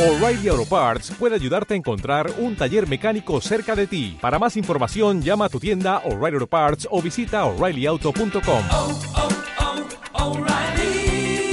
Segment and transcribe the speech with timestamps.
[0.00, 4.16] O'Reilly Auto Parts puede ayudarte a encontrar un taller mecánico cerca de ti.
[4.18, 8.64] Para más información, llama a tu tienda O'Reilly Auto Parts o visita oreillyauto.com.
[8.70, 8.98] oh,
[10.14, 11.52] oh, O'Reilly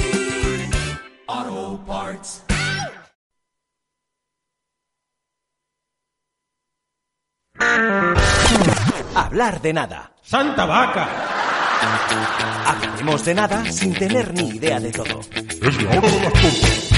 [1.26, 2.42] Auto Parts.
[9.14, 10.12] Hablar de nada.
[10.22, 11.06] ¡Santa vaca!
[12.64, 15.20] Hablaremos de nada sin tener ni idea de todo.
[15.34, 16.97] Es la hora de las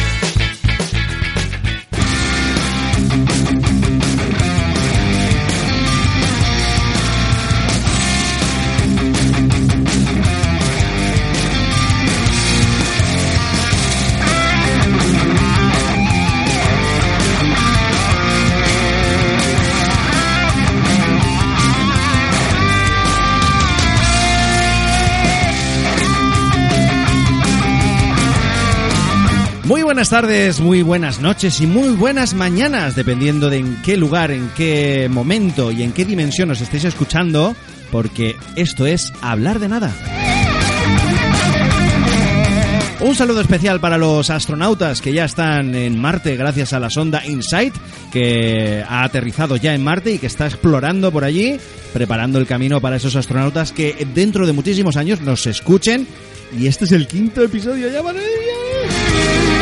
[30.01, 34.49] buenas tardes, muy buenas noches y muy buenas mañanas, dependiendo de en qué lugar, en
[34.57, 37.55] qué momento y en qué dimensión os estéis escuchando,
[37.93, 39.93] porque esto es Hablar de Nada.
[43.01, 47.23] Un saludo especial para los astronautas que ya están en Marte gracias a la sonda
[47.27, 47.75] InSight,
[48.11, 51.61] que ha aterrizado ya en Marte y que está explorando por allí,
[51.93, 56.07] preparando el camino para esos astronautas que dentro de muchísimos años nos escuchen.
[56.59, 59.60] Y este es el quinto episodio ya, madre mía.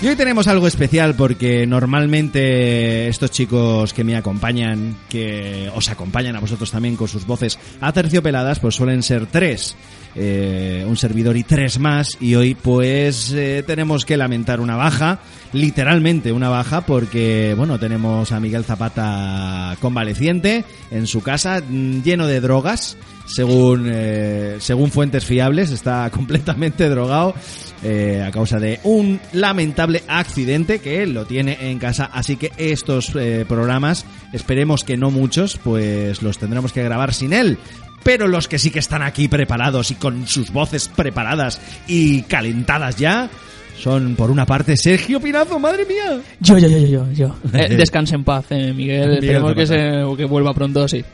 [0.00, 6.36] Y hoy tenemos algo especial porque normalmente estos chicos que me acompañan, que os acompañan
[6.36, 9.74] a vosotros también con sus voces aterciopeladas, pues suelen ser tres.
[10.14, 15.20] Eh, un servidor y tres más y hoy pues eh, tenemos que lamentar una baja,
[15.52, 22.26] literalmente una baja porque bueno tenemos a Miguel Zapata convaleciente en su casa mm, lleno
[22.26, 27.34] de drogas según eh, según fuentes fiables está completamente drogado
[27.80, 32.10] a causa de un lamentable accidente que él lo tiene en casa.
[32.12, 33.12] Así que estos
[33.46, 37.56] programas esperemos que no muchos pues los tendremos que grabar sin él
[38.02, 42.96] pero los que sí que están aquí preparados y con sus voces preparadas y calentadas
[42.96, 43.28] ya
[43.78, 46.20] son por una parte Sergio Pinazo, madre mía.
[46.40, 47.12] Yo, yo, yo, yo, yo.
[47.12, 47.34] yo.
[47.58, 48.76] Eh, descanse en paz, eh, Miguel.
[48.76, 51.04] Miguel Esperemos que, se, que vuelva pronto, sí.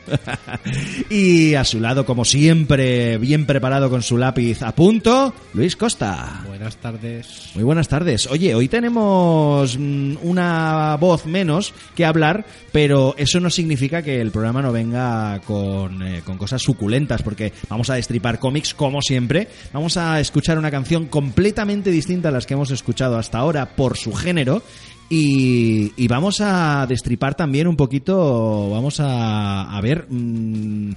[1.09, 6.43] Y a su lado, como siempre, bien preparado con su lápiz a punto, Luis Costa.
[6.47, 7.51] Buenas tardes.
[7.55, 8.27] Muy buenas tardes.
[8.27, 14.31] Oye, hoy tenemos mm, una voz menos que hablar, pero eso no significa que el
[14.31, 19.47] programa no venga con, eh, con cosas suculentas, porque vamos a destripar cómics como siempre.
[19.73, 23.97] Vamos a escuchar una canción completamente distinta a las que hemos escuchado hasta ahora por
[23.97, 24.61] su género.
[25.07, 30.93] Y, vamos a destripar también un poquito, vamos a, a ver, mm,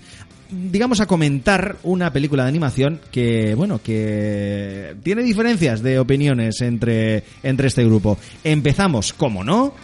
[0.51, 7.23] digamos a comentar una película de animación que, bueno, que tiene diferencias de opiniones entre,
[7.43, 8.17] entre este grupo.
[8.45, 9.75] Empezamos, como no,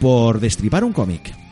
[0.00, 1.45] por destripar un cómic.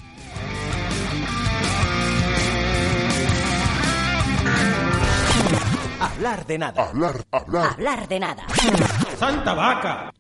[6.25, 6.83] Hablar de nada.
[6.89, 7.73] Hablar, hablar.
[7.73, 8.47] Hablar de nada.
[9.19, 10.11] ¡Santa vaca!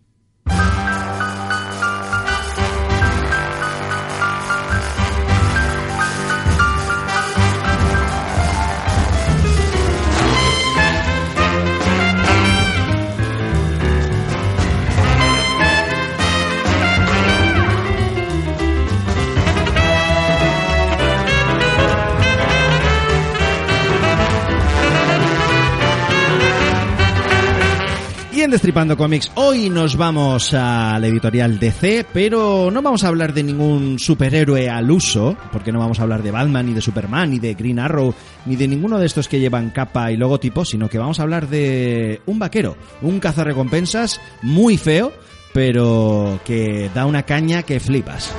[28.44, 33.32] En Destripando Comics, hoy nos vamos a la editorial DC, pero no vamos a hablar
[33.32, 37.30] de ningún superhéroe al uso, porque no vamos a hablar de Batman, ni de Superman,
[37.30, 40.90] ni de Green Arrow, ni de ninguno de estos que llevan capa y logotipo, sino
[40.90, 45.10] que vamos a hablar de un vaquero, un cazarrecompensas muy feo,
[45.54, 48.30] pero que da una caña que flipas.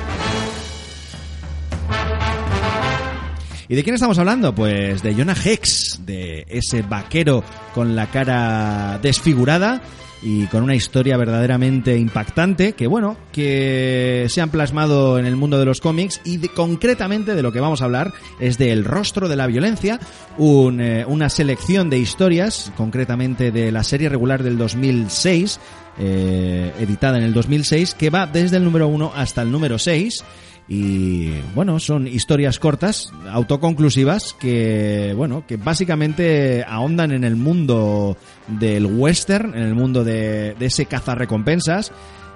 [3.68, 4.54] ¿Y de quién estamos hablando?
[4.54, 7.42] Pues de Jonah Hex, de ese vaquero
[7.74, 9.82] con la cara desfigurada
[10.22, 15.58] y con una historia verdaderamente impactante que bueno, que se han plasmado en el mundo
[15.58, 19.28] de los cómics y concretamente de lo que vamos a hablar es de El rostro
[19.28, 19.98] de la violencia,
[20.38, 25.60] un, eh, una selección de historias, concretamente de la serie regular del 2006,
[25.98, 30.24] eh, editada en el 2006, que va desde el número 1 hasta el número 6
[30.68, 38.16] y bueno, son historias cortas, autoconclusivas, que bueno, que básicamente ahondan en el mundo
[38.48, 41.92] del western, en el mundo de, de ese cazarrecompensas,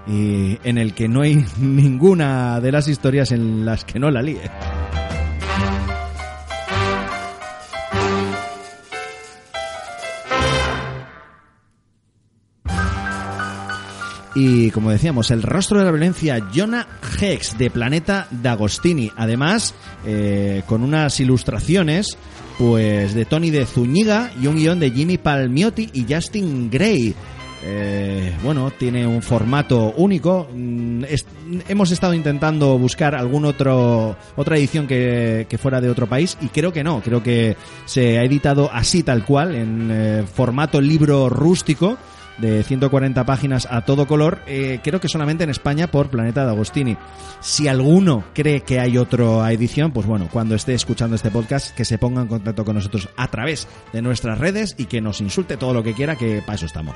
[0.07, 4.23] y en el que no hay ninguna de las historias en las que no la
[4.23, 4.51] líe.
[14.35, 16.87] Y como decíamos, el rostro de la violencia, Jonah
[17.21, 19.11] Hex, de Planeta D'Agostini.
[19.17, 19.75] Además,
[20.07, 22.17] eh, con unas ilustraciones
[22.59, 27.15] pues de Tony de Zúñiga y un guion de Jimmy Palmiotti y Justin Gray.
[27.63, 30.49] Eh, bueno, tiene un formato único.
[30.53, 31.05] Mm,
[31.69, 36.49] hemos estado intentando buscar algún otro otra edición que, que fuera de otro país y
[36.49, 37.01] creo que no.
[37.03, 37.57] Creo que
[37.87, 41.99] se ha editado así tal cual en eh, formato libro rústico
[42.41, 44.41] de 140 páginas a todo color.
[44.47, 46.97] eh, creo que solamente en España por Planeta de Agostini.
[47.41, 51.85] Si alguno cree que hay otra edición, pues bueno, cuando esté escuchando este podcast, que
[51.85, 55.57] se ponga en contacto con nosotros a través de nuestras redes y que nos insulte
[55.57, 56.95] todo lo que quiera, que para eso estamos.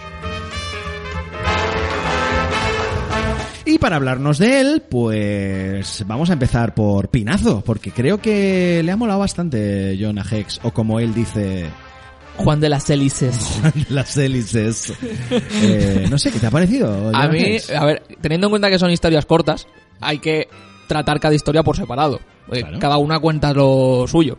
[3.67, 8.93] Y para hablarnos de él, pues vamos a empezar por Pinazo, porque creo que le
[8.93, 11.67] ha molado bastante Jonah Hex, o como él dice,
[12.37, 13.61] Juan de las Hélices.
[13.91, 14.93] las hélices.
[15.31, 17.11] Eh, no sé, ¿qué te ha parecido?
[17.15, 19.67] A mí, a ver, teniendo en cuenta que son historias cortas,
[20.01, 20.49] hay que
[20.89, 22.21] tratar cada historia por separado.
[22.51, 22.79] Claro.
[22.79, 24.39] Cada una cuenta lo suyo.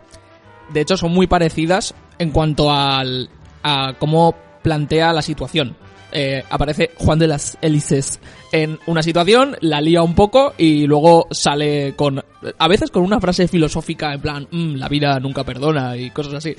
[0.74, 3.30] De hecho, son muy parecidas en cuanto al,
[3.64, 5.76] a cómo plantea la situación.
[6.12, 8.20] Eh, aparece Juan de las Hélices
[8.52, 12.24] en una situación, la lía un poco y luego sale con,
[12.58, 16.36] a veces con una frase filosófica en plan, "Mm, la vida nunca perdona y cosas
[16.36, 16.56] así.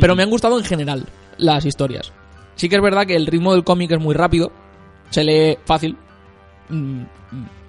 [0.00, 1.06] Pero me han gustado en general
[1.38, 2.12] las historias.
[2.54, 4.52] Sí que es verdad que el ritmo del cómic es muy rápido,
[5.10, 5.96] se lee fácil.
[6.68, 7.02] Mm,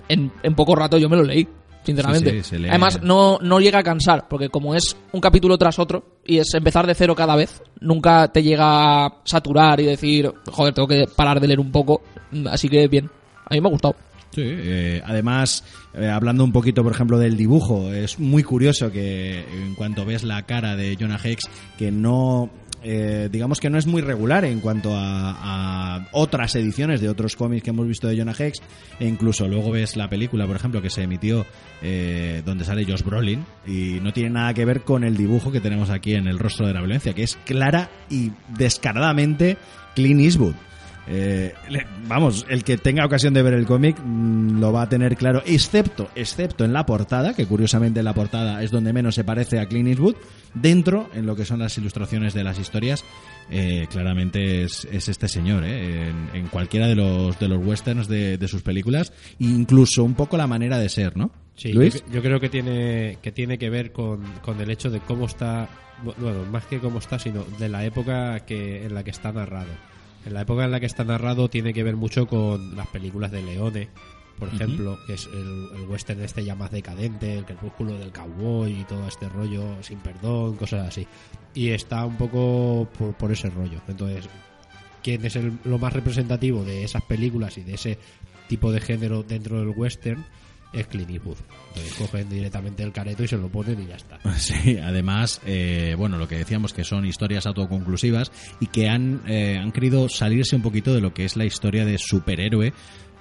[0.09, 1.47] En, en poco rato yo me lo leí,
[1.83, 2.29] sinceramente.
[2.31, 2.69] Sí, sí, se lee.
[2.69, 6.53] Además, no, no llega a cansar, porque como es un capítulo tras otro y es
[6.53, 11.05] empezar de cero cada vez, nunca te llega a saturar y decir, joder, tengo que
[11.15, 12.01] parar de leer un poco.
[12.31, 13.09] Mm, Así que bien,
[13.45, 13.95] a mí me ha gustado.
[14.33, 15.63] Sí, eh, además,
[15.94, 20.24] eh, hablando un poquito, por ejemplo, del dibujo, es muy curioso que en cuanto ves
[20.24, 21.44] la cara de Jonah Hex,
[21.77, 22.50] que no,
[22.81, 27.63] eh, digamos que no es muy regular en cuanto a, otras ediciones de otros cómics
[27.63, 28.59] que hemos visto de Jonah Hex,
[29.00, 31.45] e incluso luego ves la película, por ejemplo, que se emitió
[31.83, 35.62] eh, donde sale Josh Brolin, y no tiene nada que ver con el dibujo que
[35.62, 39.57] tenemos aquí en el rostro de la violencia, que es clara y descaradamente
[39.94, 40.56] Clint Eastwood.
[41.07, 44.89] Eh, le- vamos, el que tenga ocasión de ver el cómic mm, lo va a
[44.89, 49.15] tener claro, excepto, excepto en la portada, que curiosamente en la portada es donde menos
[49.15, 50.15] se parece a Clint Eastwood.
[50.53, 53.03] Dentro, en lo que son las ilustraciones de las historias,
[53.50, 58.07] eh, claramente es, es este señor, eh, en, en cualquiera de los, de los westerns
[58.07, 61.31] de, de sus películas, incluso un poco la manera de ser, ¿no?
[61.56, 62.03] Sí, Luis.
[62.07, 65.25] Yo, yo creo que tiene que tiene que ver con, con el hecho de cómo
[65.25, 65.67] está,
[66.03, 69.69] bueno, más que cómo está, sino de la época que en la que está narrado.
[70.25, 73.31] En la época en la que está narrado tiene que ver mucho con las películas
[73.31, 73.89] de Leone,
[74.39, 78.71] por ejemplo, que es el, el western este ya más decadente, el crepúsculo del cowboy
[78.81, 81.07] y todo este rollo sin perdón, cosas así.
[81.53, 83.79] Y está un poco por, por ese rollo.
[83.87, 84.27] Entonces,
[85.03, 87.99] ¿quién es el- lo más representativo de esas películas y de ese
[88.47, 90.25] tipo de género dentro del western?
[90.73, 91.37] Es Clint Eastwood.
[91.69, 94.19] Entonces cogen directamente el careto y se lo ponen y ya está.
[94.37, 99.57] Sí, además, eh, bueno, lo que decíamos que son historias autoconclusivas y que han, eh,
[99.57, 102.73] han querido salirse un poquito de lo que es la historia de superhéroe,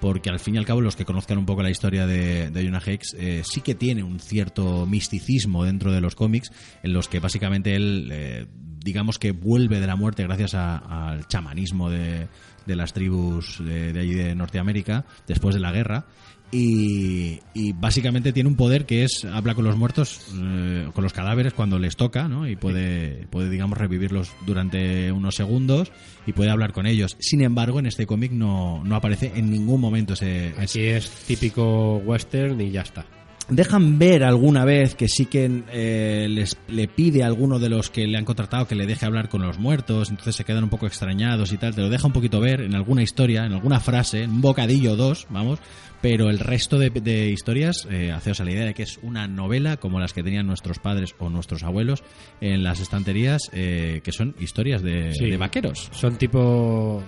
[0.03, 2.63] porque al fin y al cabo los que conozcan un poco la historia de, de
[2.65, 6.51] Jonah Hex eh, sí que tiene un cierto misticismo dentro de los cómics,
[6.83, 8.45] en los que básicamente él, eh,
[8.83, 12.27] digamos que vuelve de la muerte gracias al chamanismo de,
[12.65, 16.05] de las tribus de, de allí de Norteamérica después de la guerra
[16.53, 21.11] y, y básicamente tiene un poder que es habla con los muertos, eh, con los
[21.11, 22.47] cadáveres cuando les toca, ¿no?
[22.47, 25.91] Y puede, puede digamos revivirlos durante unos segundos
[26.27, 27.17] y puede hablar con ellos.
[27.19, 31.09] Sin embargo, en este cómic no, no aparece en ningún momento ese, ese- Aquí es
[31.27, 33.05] típico western y ya está.
[33.49, 37.89] Dejan ver alguna vez que sí que eh, les le pide a alguno de los
[37.89, 40.69] que le han contratado que le deje hablar con los muertos, entonces se quedan un
[40.69, 43.79] poco extrañados y tal, te lo deja un poquito ver en alguna historia, en alguna
[43.79, 45.59] frase, en un bocadillo o dos, vamos,
[46.01, 49.27] pero el resto de, de historias, eh, haceos a la idea de que es una
[49.27, 52.03] novela como las que tenían nuestros padres o nuestros abuelos
[52.41, 55.29] en las estanterías, eh, que son historias de, Sí.
[55.29, 55.89] de vaqueros.
[55.93, 57.01] Son tipo.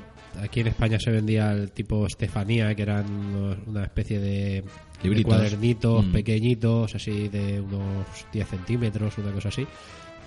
[0.43, 4.63] Aquí en España se vendía el tipo Estefanía, que eran unos- una especie de,
[5.03, 6.11] de cuadernitos Mm.
[6.11, 9.65] pequeñitos, así de unos 10 centímetros, una cosa así,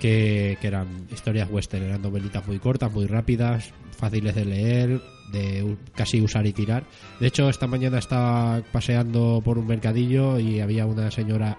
[0.00, 5.00] que, que eran historias western, eran novelitas muy cortas, muy rápidas, fáciles de leer,
[5.32, 6.84] de casi usar y tirar.
[7.20, 11.58] De hecho, esta mañana estaba paseando por un mercadillo y había una señora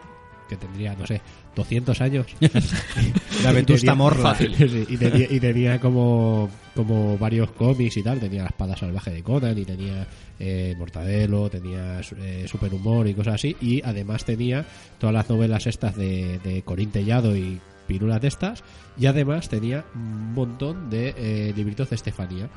[0.49, 1.21] que tendría, no sé,
[1.55, 2.25] 200 años.
[3.43, 4.35] La Vetusta Morla.
[4.35, 4.47] Sí,
[4.89, 8.19] y, tenía, y tenía como, como varios cómics y tal.
[8.19, 10.05] Tenía la espada salvaje de Conan y tenía
[10.39, 13.55] eh, Mortadelo, tenía eh, Superhumor y cosas así.
[13.61, 14.65] Y además tenía
[14.97, 18.63] todas las novelas estas de, de Corín Tellado y pirulas de estas.
[18.97, 22.49] Y además tenía un montón de eh, libritos de Estefanía.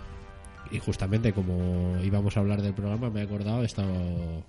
[0.71, 4.45] y justamente como íbamos a hablar del programa, me he acordado, he estado.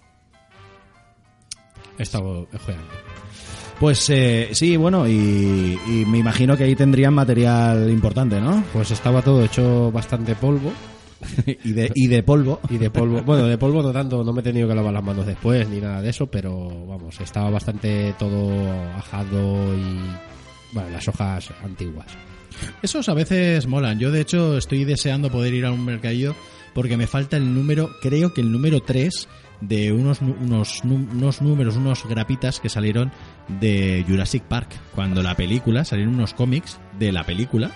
[1.97, 2.47] He estado.
[3.79, 8.63] Pues eh, sí, bueno, y, y me imagino que ahí tendrían material importante, ¿no?
[8.71, 10.71] Pues estaba todo hecho bastante polvo.
[11.45, 12.59] y, de, y de polvo.
[12.69, 15.03] Y de polvo, bueno, de polvo no tanto, no me he tenido que lavar las
[15.03, 18.51] manos después ni nada de eso, pero vamos, estaba bastante todo
[18.95, 20.00] ajado y.
[20.71, 22.07] Bueno, las hojas antiguas.
[22.81, 24.00] Esos a veces molan.
[24.00, 26.35] Yo, de hecho, estoy deseando poder ir a un mercadillo
[26.73, 29.27] porque me falta el número, creo que el número 3
[29.67, 33.12] de unos, unos, unos números, unos grapitas que salieron
[33.48, 34.70] de Jurassic Park.
[34.93, 37.72] Cuando la película, salieron unos cómics de la película.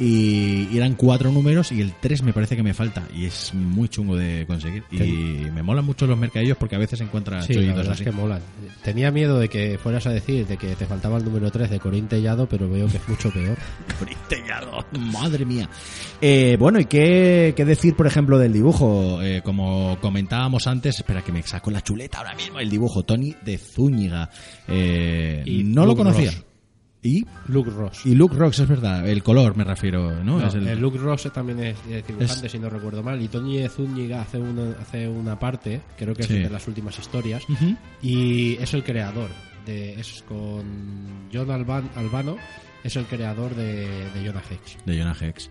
[0.00, 3.02] Y eran cuatro números y el 3 me parece que me falta.
[3.14, 4.84] Y es muy chungo de conseguir.
[4.92, 8.02] Y me molan mucho los mercadillos porque a veces encuentras Sí, la verdad así.
[8.04, 8.40] es que molan.
[8.84, 11.80] Tenía miedo de que fueras a decir de que te faltaba el número 3 de
[11.80, 13.56] Corín Tellado, pero veo que es mucho peor.
[13.98, 14.86] Corintellado.
[15.12, 15.68] Madre mía.
[16.20, 19.20] Eh, bueno, ¿y qué, qué decir, por ejemplo, del dibujo?
[19.22, 23.34] Eh, como comentábamos antes, espera que me saco la chuleta ahora mismo, el dibujo Tony
[23.44, 24.30] de Zúñiga.
[24.68, 26.30] Eh, Y no lo conocía.
[26.30, 26.44] Ross.
[27.02, 28.04] Y, Luke Ross.
[28.04, 30.40] y Luke Rocks, es verdad, el color me refiero, ¿no?
[30.40, 33.22] No, Es el- el Luke Ross también es, es dibujante, Es- si no recuerdo mal.
[33.22, 36.38] Y Tony Zúñiga hace una, hace una parte, creo que es Sí.
[36.40, 37.44] de las últimas historias.
[37.48, 37.76] Ujú.
[38.02, 39.30] Y es el creador.
[39.64, 42.36] De, es con John Alban- Albano,
[42.84, 44.76] es el creador de, de Jonah Hex.
[44.86, 45.50] de Jonah Hex.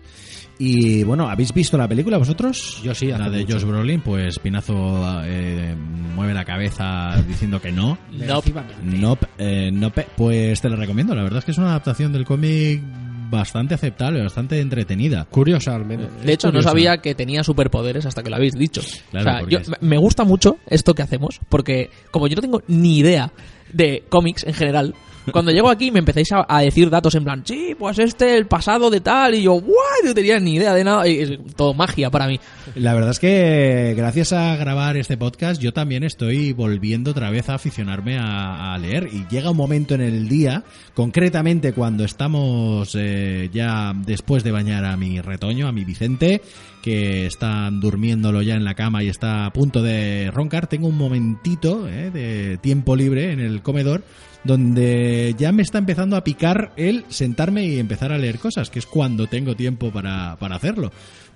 [0.58, 2.80] Y bueno, ¿habéis visto la película vosotros?
[2.82, 3.54] Yo sí, La hace de mucho.
[3.54, 5.74] Josh Brolin, pues Pinazo eh,
[6.14, 7.96] mueve la cabeza diciendo que no.
[8.12, 8.74] Negativamente.
[8.82, 11.14] Nope, eh, nope, pues te la recomiendo.
[11.14, 12.82] La verdad es que es una adaptación del cómic
[13.30, 15.26] bastante aceptable, bastante entretenida.
[15.26, 16.08] Curiosa al menos.
[16.24, 18.80] De hecho, no sabía que tenía superpoderes hasta que lo habéis dicho.
[19.10, 22.36] Claro, o sea, porque yo, es- me gusta mucho esto que hacemos, porque como yo
[22.36, 23.30] no tengo ni idea
[23.72, 24.94] de cómics en general,
[25.32, 28.90] cuando llego aquí me empezáis a, decir datos en plan, sí, pues este, el pasado
[28.90, 32.10] de tal, y yo, guay, no tenía ni idea de nada, y es todo magia
[32.10, 32.38] para mí.
[32.74, 37.48] La verdad es que gracias a grabar este podcast yo también estoy volviendo otra vez
[37.48, 42.94] a aficionarme a, a leer y llega un momento en el día, concretamente cuando estamos
[42.94, 46.42] eh, ya después de bañar a mi retoño, a mi Vicente,
[46.82, 50.96] que están durmiéndolo ya en la cama y está a punto de roncar, tengo un
[50.96, 54.02] momentito eh, de tiempo libre en el comedor
[54.44, 58.78] donde ya me está empezando a picar el sentarme y empezar a leer cosas, que
[58.78, 60.92] es cuando tengo tiempo para, para hacerlo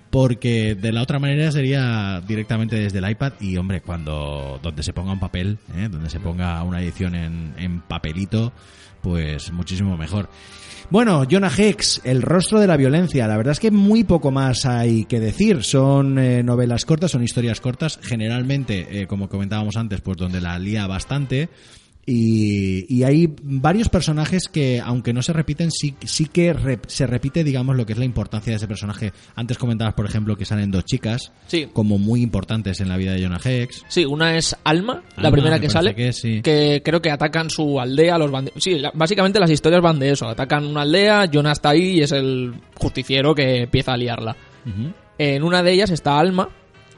[0.09, 4.93] porque de la otra manera sería directamente desde el iPad y hombre cuando donde se
[4.93, 5.89] ponga un papel ¿eh?
[5.89, 8.53] donde se ponga una edición en, en papelito
[9.01, 10.29] pues muchísimo mejor
[10.89, 13.27] bueno, Jonah Hex, El rostro de la violencia.
[13.27, 15.63] La verdad es que muy poco más hay que decir.
[15.63, 17.99] Son eh, novelas cortas, son historias cortas.
[18.03, 21.49] Generalmente, eh, como comentábamos antes, pues donde la lía bastante.
[22.05, 26.53] Y, y hay varios personajes que, aunque no se repiten, sí, sí que
[26.87, 29.13] se repite, digamos, lo que es la importancia de ese personaje.
[29.35, 31.67] Antes comentabas, por ejemplo, que salen dos chicas Sí.
[31.71, 33.85] como muy importantes en la vida de Jonah Hex.
[33.87, 36.41] Sí, una es Alma, la primera me que sale, que sí.
[36.41, 38.61] que creo que atacan su aldea, los bandidos.
[38.61, 40.27] Sí, la- básicamente las historias van de eso.
[40.27, 44.35] Atacan una aldea, Jonah está ahí y es el justiciero que empieza a liarla.
[45.17, 46.49] En una de ellas está Alma,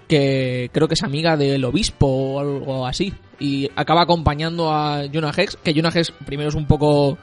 [0.08, 3.14] que creo que es amiga del obispo o algo así.
[3.40, 7.18] Y acaba acompañando a Jonah Hex, que Jonah Hex primero es un poco...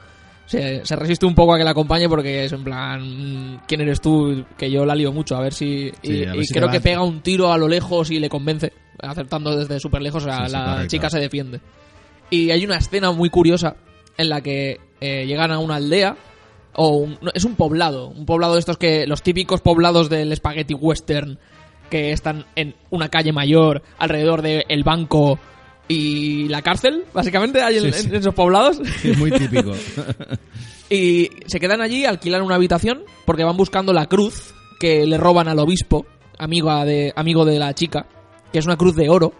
[0.45, 3.01] Se, se resiste un poco a que la acompañe porque es en plan,
[3.53, 4.43] mm, ¿quién eres tú?
[4.57, 5.89] Que yo la lío mucho, a ver si...
[6.03, 8.11] Sí, y a ver y si te creo que pega un tiro a lo lejos
[8.11, 11.61] y le convence, acertando desde súper lejos, o sea, Sí, sí, la chica se defiende.
[12.29, 13.77] Y hay una escena muy curiosa
[14.17, 16.17] en la que eh, llegan a una aldea,
[16.73, 20.35] o un- no, es un poblado, un poblado de estos que, los típicos poblados del
[20.35, 21.39] spaghetti western,
[21.89, 25.37] que están en una calle mayor, alrededor del banco
[25.87, 28.07] y la cárcel, básicamente, hay en, Sí, sí.
[28.07, 28.79] en esos poblados.
[29.03, 29.73] Es muy típico.
[30.89, 35.47] Y se quedan allí, alquilan una habitación, porque van buscando la cruz que le roban
[35.47, 36.05] al obispo,
[36.37, 38.05] amigo de, amigo de la chica,
[38.51, 39.33] que es una cruz de oro.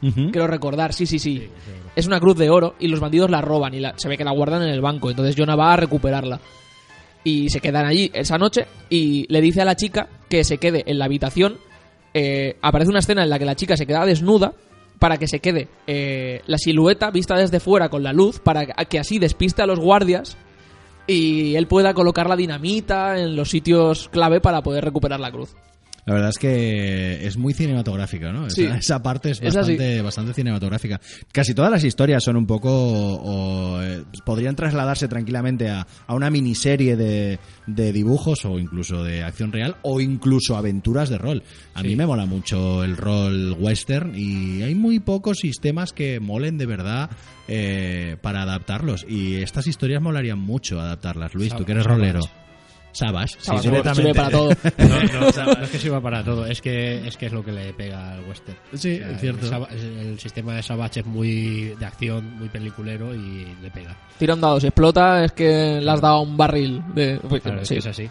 [0.00, 1.48] Quiero recordar, sí, sí, sí.
[1.96, 4.24] Es una cruz de oro y los bandidos la roban y la- se ve que
[4.24, 5.10] la guardan en el banco.
[5.10, 6.40] Entonces Jonah va a recuperarla.
[7.24, 10.84] Y se quedan allí esa noche y le dice a la chica que se quede
[10.86, 11.58] en la habitación.
[12.12, 14.52] Eh, aparece una escena en la que la chica se queda desnuda
[14.98, 18.98] para que se quede eh, la silueta vista desde fuera con la luz para que
[18.98, 20.36] así despiste a los guardias
[21.06, 25.54] y él pueda colocar la dinamita en los sitios clave para poder recuperar la cruz.
[26.06, 28.46] La verdad es que es muy cinematográfica, ¿no?
[28.46, 28.64] Esa, Sí.
[28.64, 31.00] esa parte es bastante, bastante cinematográfica.
[31.32, 32.70] Casi todas las historias son un poco.
[32.70, 39.22] o, eh, podrían trasladarse tranquilamente a, a una miniserie de, de dibujos o incluso de
[39.22, 41.42] acción real o incluso aventuras de rol.
[41.74, 46.58] A mí me mola mucho el rol western y hay muy pocos sistemas que molen
[46.58, 47.10] de verdad
[47.48, 49.04] eh, para adaptarlos.
[49.08, 51.34] Y estas historias molarían mucho adaptarlas.
[51.34, 52.20] Luis, tú que eres rolero.
[52.92, 53.34] Savage.
[53.38, 53.82] sí, sirve
[54.14, 54.50] para todo.
[54.78, 57.52] No, no, no es que sirva para todo, es que es que es lo que
[57.52, 58.56] le pega al western.
[58.74, 59.66] Sí, O sea, es cierto.
[59.70, 63.96] El, sistema de Savage es muy de acción, muy peliculero y le pega.
[64.18, 67.18] Tira un dado, si explota es que le has dado un barril de...
[67.42, 67.74] Claro, es sí.
[67.74, 68.08] que es así.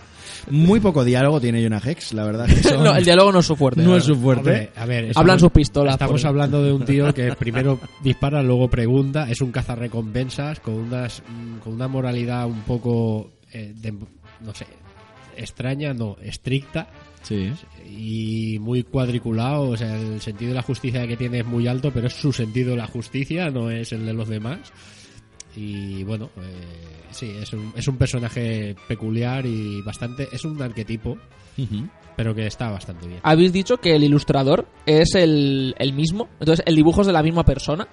[0.50, 2.46] Muy poco diálogo tiene Jonah Hex, la verdad.
[2.48, 3.82] Que son- No, el diálogo no es su fuerte.
[3.82, 4.50] no es su fuerte.
[4.50, 5.94] Hombre, a ver, Hablan estamos- sus pistolas.
[5.94, 10.76] Estamos por- hablando de un tío que primero dispara, luego pregunta, es un cazarrecompensas con
[10.76, 13.94] unas mm, con una moralidad un poco eh, de-
[14.42, 14.66] no sé,
[15.38, 16.88] extraña, no, estricta
[17.22, 17.52] Sí.
[17.86, 21.92] y muy cuadriculado, o sea, el sentido de la justicia que tiene es muy alto,
[21.92, 24.72] pero es su sentido de la justicia, no es el de los demás.
[25.56, 31.18] Y bueno, eh, sí, es un, es un personaje peculiar y bastante, es un arquetipo,
[32.16, 33.20] pero que está bastante bien.
[33.24, 37.24] Habéis dicho que el ilustrador es el, el mismo, entonces el dibujo es de la
[37.24, 37.88] misma persona.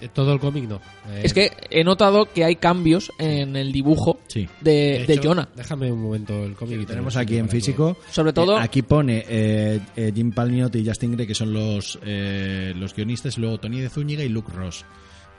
[0.00, 0.76] Eh, Todo el cómic no.
[1.10, 4.48] Eh, Es que he notado que hay cambios en el dibujo Sí.
[4.60, 5.48] de, de hecho, Jonah.
[5.54, 6.76] Déjame un momento el cómic.
[6.76, 7.96] y te Tenemos aquí en para físico.
[8.10, 11.98] Sobre todo- eh, aquí pone eh, eh, Jim Palmiotti y Justin Gray, que son los,
[12.04, 14.84] eh, los guionistas, luego Tony de Zúñiga y Luke Ross,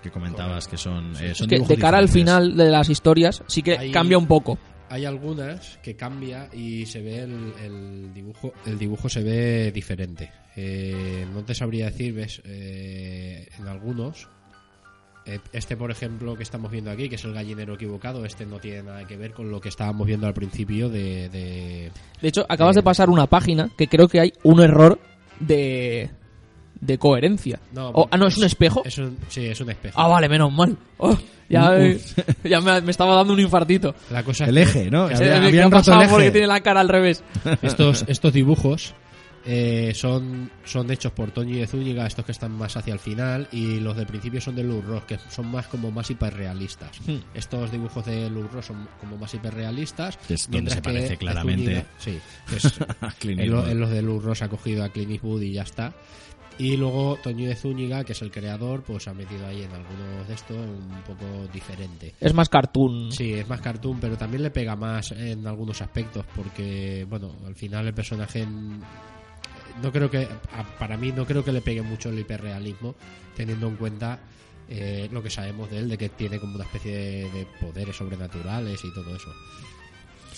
[0.04, 1.14] que comentabas que son.
[1.22, 2.14] eh, Es son que de cara al diferentes.
[2.36, 4.58] final de las historias sí que Hay- cambia un poco.
[4.90, 10.30] Hay algunas que cambia y se ve el, el dibujo, el dibujo se ve diferente.
[10.58, 14.28] Eh, no te sabría decir, ves, eh, en algunos.
[15.26, 18.60] Eh, Este, por ejemplo, que estamos viendo aquí, que es el gallinero equivocado, este no
[18.60, 22.46] tiene nada que ver con lo que estábamos viendo al principio de, de- De hecho,
[22.50, 25.00] acabas de pasar una página que creo que hay un error
[25.40, 26.10] de,
[26.80, 27.60] de coherencia.
[27.74, 28.82] No, Oh, ah, no, es un espejo.
[28.86, 30.00] Es un, sí, es un espejo.
[30.00, 30.76] Ah, vale, menos mal.
[30.98, 31.16] Oh,
[31.50, 32.00] ya eh,
[32.44, 33.94] ya me, me estaba dando un infartito.
[34.12, 35.10] La cosa El que- eje, ¿no?
[35.10, 36.14] Ese Había- que habían ha roto pasado el eje.
[36.14, 37.24] porque tiene la cara al revés.
[37.62, 38.94] estos, estos dibujos
[39.46, 43.48] eh, son, son hechos por Toño de Zúñiga, estos que están más hacia el final,
[43.52, 47.00] y los del principio son de Lou Ross, que son más como más hiperrealistas.
[47.08, 47.18] Hmm.
[47.34, 50.18] Estos dibujos de Lou Ross son como más hiperrealistas.
[50.18, 52.20] Que es donde mientras se que parece de claramente Zúñiga- sí,
[52.50, 52.80] que es-
[53.40, 55.94] en, lo- en los de Lou Ross ha cogido a Clint Eastwood y ya está.
[56.58, 60.28] Y luego Toño de Zúñiga, que es el creador, pues ha metido ahí en algunos
[60.28, 62.14] de estos un poco diferente.
[62.20, 63.12] Es más cartoon.
[63.12, 67.56] Sí, es más cartoon, pero también le pega más en algunos aspectos, porque, bueno, al
[67.56, 68.82] final el personaje en-
[69.82, 70.28] no creo que,
[70.80, 72.96] para mí no creo que le pegue mucho el hiperrealismo,
[73.36, 74.20] teniendo en cuenta
[74.70, 77.96] eh, lo que sabemos de él, de que tiene como una especie de, de poderes
[77.96, 79.32] sobrenaturales y todo eso.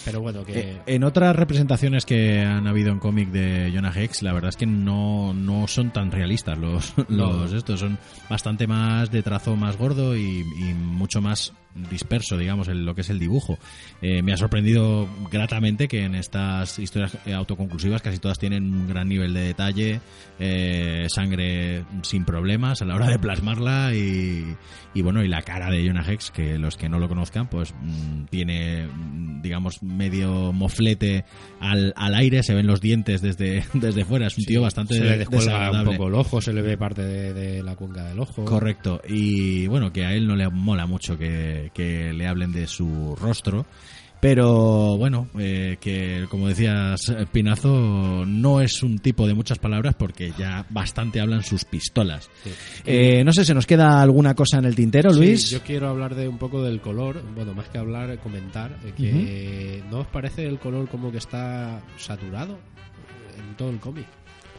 [0.06, 0.60] Pero bueno, que...
[0.60, 4.58] Eh, en otras representaciones que han habido en cómic de Jonah Hex, la verdad es
[4.58, 7.98] que no, no son tan realistas los, los estos, son
[8.30, 11.54] bastante más de trazo más gordo y, y mucho más
[11.90, 13.58] disperso, digamos, en lo que es el dibujo.
[14.02, 18.88] Eh, me ha sorprendido gratamente que en estas historias eh, autoconclusivas casi todas tienen un
[18.88, 20.02] gran nivel de detalle,
[20.40, 24.56] eh, sangre sin problemas a la hora de plasmarla y,
[24.94, 27.74] y bueno, y la cara de Jonah Hex, que los que no lo conozcan, pues
[27.74, 31.26] mm, tiene, mm, digamos, medio moflete
[31.60, 35.04] al, al aire, se ven los dientes desde, desde fuera, es un tío bastante se
[35.04, 38.20] le descuelga un poco el ojo, se le ve parte de, de la cuenca del
[38.20, 38.46] ojo.
[38.46, 39.02] Correcto.
[39.08, 43.16] Y bueno, que a él no le mola mucho que, que le hablen de su
[43.20, 43.66] rostro.
[44.20, 50.32] Pero bueno, eh, que como decías, Pinazo no es un tipo de muchas palabras porque
[50.38, 52.30] ya bastante hablan sus pistolas.
[52.86, 55.50] Eh, no sé, ¿se nos queda alguna cosa en el tintero, Sí, Luis?
[55.50, 59.84] yo quiero hablar de un poco del color, bueno, más que hablar, comentar, eh, que
[59.92, 62.58] ¿no os parece el color como que está saturado
[63.38, 64.06] en todo el cómic?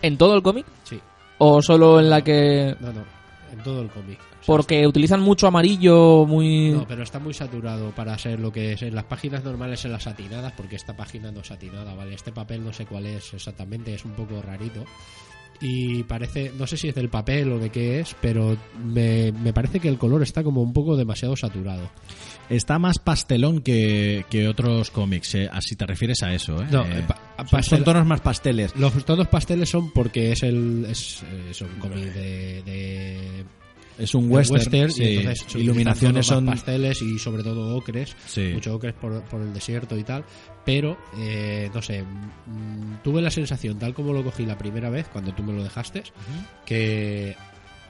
[0.03, 0.67] ¿En todo el cómic?
[0.83, 1.01] Sí.
[1.39, 2.77] ¿O solo en la que.?
[2.81, 3.03] No, no,
[3.55, 4.19] en todo el cómic.
[4.21, 6.71] O sea, Porque utilizan mucho amarillo, muy.
[6.71, 9.93] No, pero está muy saturado para ser lo que es en las páginas normales, en
[9.93, 12.15] las satinadas, porque esta página no es satinada, ¿vale?
[12.15, 14.85] Este papel no sé cuál es exactamente, es un poco rarito.
[15.61, 19.53] Y parece, no sé si es del papel o de qué es, pero me, me
[19.53, 21.89] parece que el color está como un poco demasiado saturado.
[22.51, 26.67] Está más pastelón que, que otros cómics, eh, así te refieres a eso, ¿eh?
[26.71, 27.05] No, Eh,
[27.59, 28.77] eh, Son, tonos más pasteles.
[28.77, 33.45] Los tonos pasteles son porque es el es, eh, es un cómic de, de
[33.99, 36.47] Es un western, y entonces iluminaciones son...
[36.47, 38.51] pasteles y sobre todo ocres, Sí.
[38.53, 40.25] mucho ocres por, por el desierto y tal,
[40.67, 45.07] pero eh, no sé, mm, tuve la sensación tal como lo cogí la primera vez
[45.13, 46.03] cuando tú me lo dejaste
[46.67, 47.37] que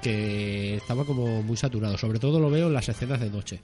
[0.02, 3.60] que estaba como muy saturado, sobre todo lo veo en las escenas de noche.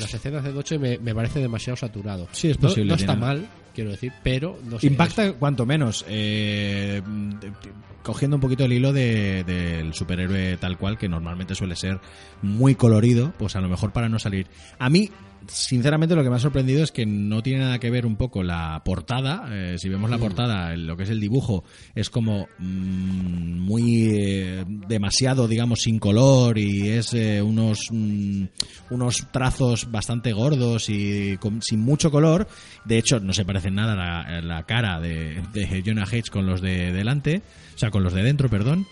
[0.00, 2.28] Las escenas de noche me, me parece demasiado saturado.
[2.32, 6.04] Sí, es posible, No, está tiene- mal, quiero decir, pero no sé, Impacta cuanto menos.
[6.08, 7.54] eh, de- de-
[8.02, 12.00] cogiendo un poquito el hilo de- del superhéroe tal cual, que normalmente suele ser
[12.42, 14.46] muy colorido, pues a lo mejor para no salir.
[14.78, 15.10] A mí
[15.48, 18.42] sinceramente lo que me ha sorprendido es que no tiene nada que ver un poco
[18.42, 19.46] la portada.
[19.50, 24.08] eh, si vemos la portada, el- lo que es el dibujo, es como mm, muy
[24.12, 28.44] eh, demasiado, digamos, sin color y es eh, unos, mm,
[28.90, 32.46] unos trazos bastante gordos y con- sin mucho color.
[32.84, 36.60] De hecho, no se parece nada la, la cara de, de Jonah Hex con los
[36.60, 37.42] de delante,
[37.74, 38.86] o sea, con los de dentro, perdón.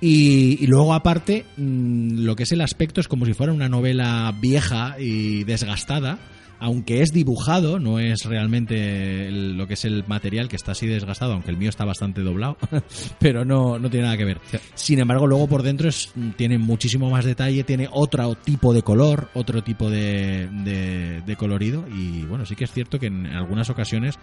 [0.00, 3.68] Y, y luego aparte, mm, lo que es el aspecto es como si fuera una
[3.68, 6.18] novela vieja y desgastada,
[6.58, 10.86] aunque es dibujado, no es realmente el- lo que es el material que está así
[10.86, 12.56] desgastado, aunque el mío está bastante doblado,
[13.20, 14.40] pero no, no tiene nada que ver.
[14.74, 19.28] Sin embargo, luego por dentro es, tiene muchísimo más detalle, tiene otro tipo de color,
[19.34, 23.68] otro tipo de, de- de colorido y bueno, sí que es cierto que en algunas
[23.70, 24.18] ocasiones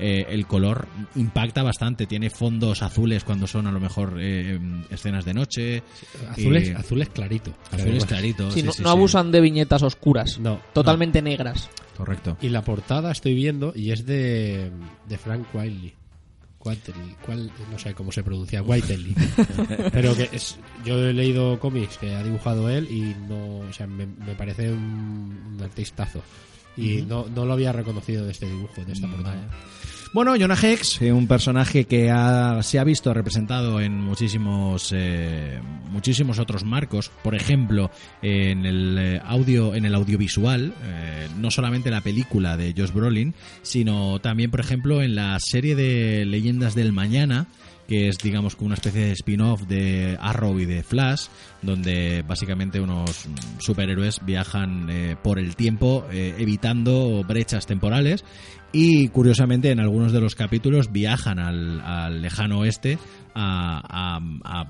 [0.00, 5.24] eh, el color impacta bastante, tiene fondos azules cuando son a lo mejor eh, escenas
[5.24, 5.82] de noche.
[6.30, 7.52] Azules, y- azules clarito.
[7.72, 8.54] azules claritos.
[8.54, 8.96] Sí, sí, no, sí, no sí.
[8.96, 10.38] abusan de viñetas oscuras.
[10.38, 10.60] No.
[10.72, 11.68] Totalmente negras.
[11.98, 12.38] Correcto.
[12.40, 14.70] Y la portada estoy viendo y es de,
[15.08, 15.94] de Frank Wiley.
[16.58, 16.78] Cuál,
[17.70, 19.14] no sé cómo se pronuncia, Whiteley.
[19.92, 23.86] Pero que es, yo he leído cómics que ha dibujado él y no, o sea,
[23.88, 26.22] me, me parece un, un artistazo.
[26.76, 29.50] Y no, no lo había reconocido de este dibujo, de esta portada.
[30.14, 36.38] Bueno, Jonah Hex, un personaje que ha- se ha visto representado en muchísimos eh, muchísimos
[36.38, 37.10] otros marcos.
[37.22, 37.90] Por ejemplo,
[38.22, 43.34] en el eh, audio, en el audiovisual, eh, no solamente la película de Josh Brolin,
[43.62, 47.46] sino también, por ejemplo, en la serie de Leyendas del Mañana
[47.88, 51.26] que es digamos como una especie de spin-off de Arrow y de Flash,
[51.62, 53.26] donde básicamente unos
[53.58, 58.24] superhéroes viajan eh, por el tiempo eh, evitando brechas temporales.
[58.70, 62.98] Y curiosamente en algunos de los capítulos viajan al lejano oeste
[63.38, 64.66] a, a- a,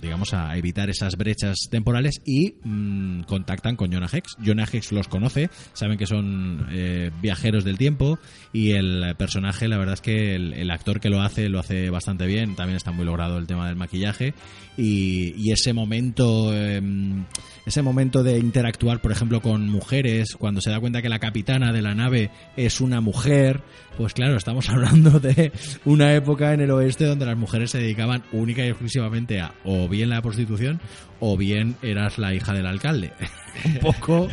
[0.00, 4.36] digamos a evitar esas brechas temporales y mm, contactan con Jonah Hex.
[4.44, 8.18] Jonah Hex los conoce, saben que son eh, viajeros del tiempo
[8.52, 12.26] y el personaje, la verdad es que el, actor que lo hace lo hace bastante
[12.26, 14.34] bien, también está muy logrado el tema del maquillaje
[14.76, 17.24] y, y ese momento em,
[17.66, 21.72] ese momento de interactuar, por ejemplo, con mujeres, cuando se da cuenta que la capitana
[21.72, 23.62] de la nave es una mujer,
[23.96, 25.52] pues claro, estamos hablando de
[25.84, 29.88] una época en el oeste donde las mujeres se dedicaban única y exclusivamente a o
[29.88, 30.80] bien la prostitución
[31.20, 33.12] o bien eras la hija del alcalde.
[33.64, 34.28] Un poco,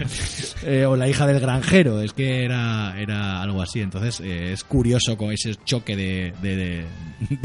[0.64, 3.80] eh, o la hija del granjero, es que era, era algo así.
[3.82, 6.86] Entonces eh, es curioso con ese choque de, de- de-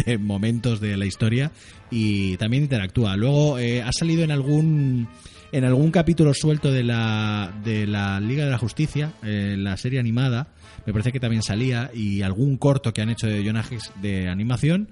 [0.04, 1.50] de momentos de la historia
[1.90, 3.16] y también interactúa.
[3.16, 5.08] Luego eh, ha salido en algún
[5.50, 9.98] en algún capítulo suelto de la, de la Liga de la Justicia, eh, la serie
[9.98, 10.48] animada,
[10.84, 14.28] me parece que también salía, y algún corto que han hecho de Jonah Hex de
[14.28, 14.88] animación.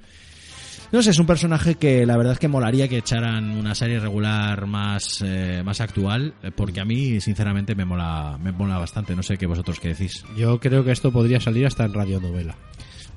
[0.92, 3.98] No sé, es un personaje que la verdad es que molaría que echaran una serie
[3.98, 9.16] regular más, eh, más actual, eh, porque a mí, sinceramente, me mola, me mola bastante.
[9.16, 10.24] No sé qué vosotros qué decís.
[10.36, 12.56] Yo creo que esto podría salir hasta en radionovela.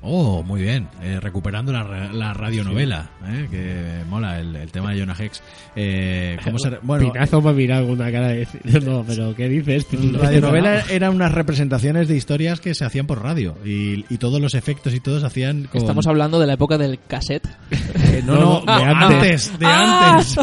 [0.02, 0.88] Oh, muy bien.
[1.02, 5.42] Eh, recuperando la, la radionovela, eh, que mola el, el tema de Jonah Hex.
[5.76, 9.34] Eh, ¿cómo se bueno, Pinazo me ha mirado con una cara de decir, no, pero
[9.34, 9.86] ¿qué dices?
[10.12, 14.54] radionovela eran unas representaciones de historias que se hacían por radio y, y todos los
[14.54, 15.80] efectos y todo se hacían con...
[15.82, 17.46] Estamos hablando de la época del cassette.
[17.70, 20.16] Eh, no, no, No, no, de ah, antes, de ah.
[20.16, 20.36] antes.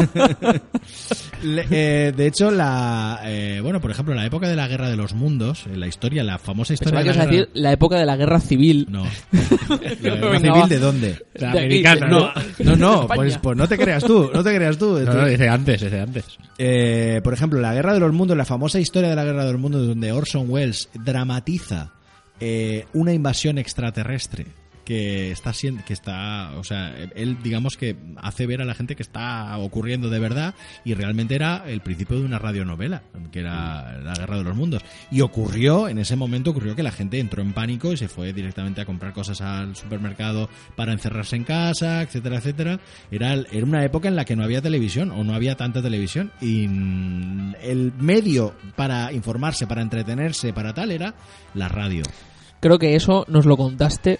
[1.42, 4.96] Le- eh, de hecho, la, eh, bueno, por ejemplo, la época de la Guerra de
[4.96, 7.26] los Mundos, eh, la historia, la famosa historia de la a guerra...
[7.30, 8.86] decir la época de la guerra civil.
[8.90, 9.04] No.
[9.68, 10.66] ¿La guerra Venga, civil va.
[10.68, 11.26] de dónde?
[11.34, 12.76] La De americana, ¿no?
[12.76, 14.98] No, pues, pues no te creas tú, no te creas tú.
[15.08, 16.24] No, no, dice antes, dice antes.
[16.58, 19.52] Eh, por ejemplo, la Guerra de los Mundos, la famosa historia de la Guerra de
[19.52, 21.92] los Mundos, donde Orson Welles dramatiza
[22.40, 24.46] eh, una invasión extraterrestre
[24.88, 28.96] que está siendo, que está, o sea, él digamos que hace ver a la gente
[28.96, 33.98] que está ocurriendo de verdad y realmente era el principio de una radionovela, que era
[33.98, 34.82] la Guerra de los Mundos.
[35.10, 38.32] Y ocurrió, en ese momento ocurrió que la gente entró en pánico y se fue
[38.32, 42.80] directamente a comprar cosas al supermercado para encerrarse en casa, etcétera, etcétera.
[43.10, 46.32] Era, era una época en la que no había televisión o no había tanta televisión
[46.40, 51.14] y mm, el medio para informarse, para entretenerse, para tal era
[51.52, 52.04] la radio.
[52.60, 54.18] Creo que eso nos lo contaste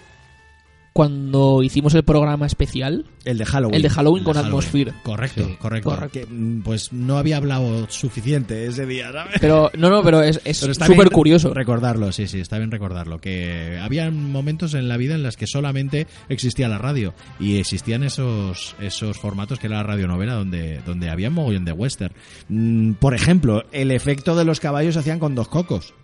[0.99, 3.05] cuando hicimos el programa especial.
[3.25, 3.77] El de Halloween.
[3.77, 4.95] El de Halloween con Atmosphere.
[5.05, 5.57] Correcto, Sí.
[5.57, 5.91] correcto.
[5.91, 6.19] Correcto.
[6.19, 9.37] Que, mm, pues no había hablado suficiente ese día, ¿sabes?
[9.41, 11.55] Pero, no, no, pero es súper bien curioso.
[11.55, 13.21] Recordarlo, sí, sí, está bien recordarlo.
[13.21, 18.03] Que había momentos en la vida en los que solamente existía la radio y existían
[18.03, 22.13] esos, esos formatos que era la radionovela donde, donde había un mogollón de western.
[22.49, 25.95] Mm, por ejemplo, el efecto de los caballos se hacían con dos cocos.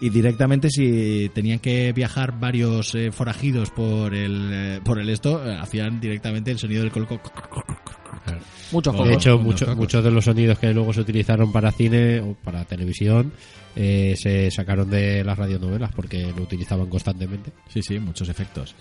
[0.00, 5.44] Y directamente si tenían que viajar varios eh, forajidos por el, eh, por el esto,
[5.44, 7.20] eh, hacían directamente el sonido del colco.
[8.70, 9.78] Muchos De hecho, Unos mucho- cocos.
[9.78, 13.32] muchos de los sonidos que luego se utilizaron para cine o para televisión
[13.74, 17.50] eh, se sacaron de las radionovelas porque lo utilizaban constantemente.
[17.68, 18.74] Sí, sí, muchos efectos.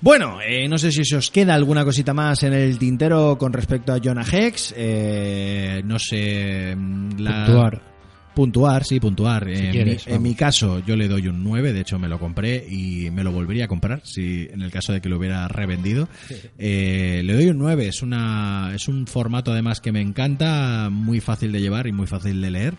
[0.00, 3.52] Bueno, eh, no sé si se os queda alguna cosita más en el tintero con
[3.52, 4.72] respecto a Jonah Hex.
[4.76, 6.74] Eh, no sé.
[6.76, 7.44] mm, La...
[7.44, 7.95] Puntuar.
[8.36, 9.48] Puntuar, sí, puntuar.
[9.48, 10.28] en, quieres, mi, en vamos.
[10.28, 13.32] mi caso, yo le doy un 9, de hecho me lo compré y me lo
[13.32, 16.06] volvería a comprar si en el caso de que lo hubiera revendido.
[16.58, 21.20] Eh, le doy un 9, es, una, es un formato además que me encanta, muy
[21.20, 22.74] fácil de llevar y muy fácil de leer.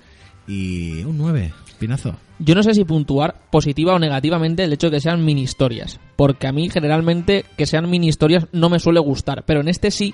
[0.47, 2.15] Y un 9, pinazo.
[2.37, 5.99] Yo no sé si puntuar positiva o negativamente el hecho de que sean mini historias.
[6.15, 9.43] Porque a mí generalmente que sean mini historias no me suele gustar.
[9.45, 10.13] Pero en este sí,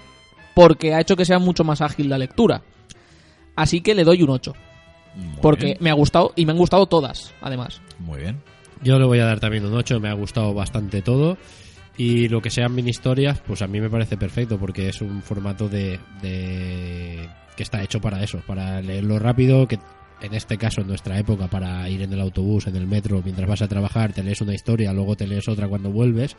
[0.56, 2.62] porque ha hecho que sea mucho más ágil la lectura.
[3.56, 4.54] Así que le doy un 8.
[5.16, 7.82] Muy Porque bien, me ha gustado y me han gustado todas, además.
[8.00, 8.42] Muy bien.
[8.82, 11.38] Yo le voy a dar también un 8, me ha gustado bastante todo.
[11.96, 15.22] Y lo que sean mini historias, pues a mí me parece perfecto porque es un
[15.22, 19.78] formato de, de que está hecho para eso, para leerlo rápido, que
[20.22, 23.48] en este caso en nuestra época para ir en el autobús, en el metro, mientras
[23.48, 26.36] vas a trabajar, te lees una historia, luego te lees otra cuando vuelves.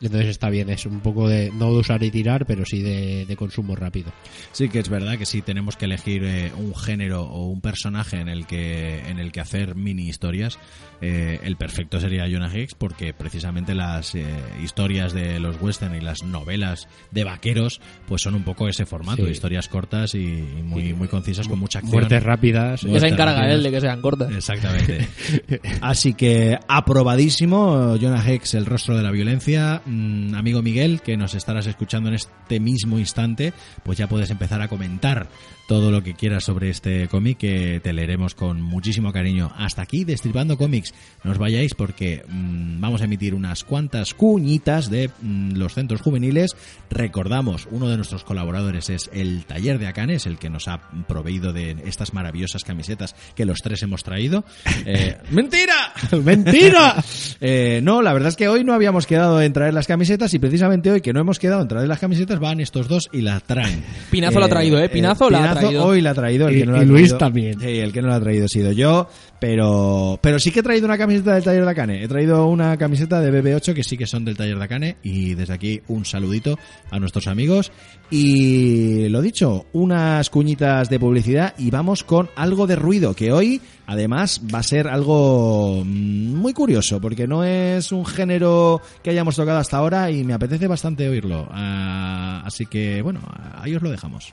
[0.00, 3.26] Entonces está bien, es un poco de no de usar y tirar, pero sí de,
[3.26, 4.12] de consumo rápido.
[4.52, 8.20] Sí que es verdad que si tenemos que elegir eh, un género o un personaje
[8.20, 10.58] en el que en el que hacer mini historias,
[11.00, 14.24] eh, el perfecto sería Jonah Hicks porque precisamente las eh,
[14.62, 19.24] historias de los western y las novelas de vaqueros pues son un poco ese formato,
[19.24, 19.30] Sí.
[19.30, 21.94] historias cortas y, y muy muy concisas con mucha acción.
[21.96, 22.82] Muertes rápidas.
[22.82, 23.54] Ya se encarga rápidas.
[23.56, 24.30] él de que sean cortas.
[24.32, 25.08] Exactamente.
[25.80, 29.82] Así que aprobadísimo, Jonah Hex, el rostro de la violencia.
[29.88, 34.60] Mm, amigo Miguel, que nos estarás escuchando en este mismo instante, pues ya puedes empezar
[34.60, 35.28] a comentar
[35.68, 39.52] todo lo que quieras sobre este cómic que te leeremos con muchísimo cariño.
[39.54, 40.94] Hasta aquí, Destripando Cómics.
[41.24, 46.00] No os vayáis porque mm, vamos a emitir unas cuantas cuñitas de mm, los centros
[46.00, 46.56] juveniles.
[46.88, 51.52] Recordamos, uno de nuestros colaboradores es el Taller de Acanes, el que nos ha proveído
[51.52, 54.44] de estas maravillosas camisetas que los tres hemos traído.
[54.86, 55.92] Eh, ¡Mentira!
[56.24, 57.04] ¡Mentira!
[57.40, 60.38] Eh, no, la verdad es que hoy no habíamos quedado en traer las camisetas y
[60.38, 63.42] precisamente hoy que no hemos quedado en traer las camisetas van estos dos y las
[63.42, 63.84] traen.
[64.10, 64.88] Pinazo la ha traído, ¿eh?
[64.88, 65.57] Pinazo la ha traído.
[65.66, 66.48] Hoy la ha traído.
[66.48, 67.60] El Y- que no la y ha Luis traído- también.
[67.60, 69.08] Sí, el que no la ha traído ha sido yo,
[69.40, 72.02] pero pero sí que he traído una camiseta del Taller de Acane.
[72.04, 75.34] He traído una camiseta de BB8 que sí que son del Taller de Acane y
[75.34, 76.58] desde aquí un saludito
[76.90, 77.72] a nuestros amigos
[78.10, 83.60] y lo dicho, unas cuñitas de publicidad y vamos con algo de ruido que hoy
[83.86, 89.36] además va a ser algo mm, muy curioso porque no es un género que hayamos
[89.36, 91.48] tocado hasta ahora y me apetece bastante oírlo.
[91.50, 93.20] Ah, así que bueno,
[93.54, 94.32] ahí os lo dejamos.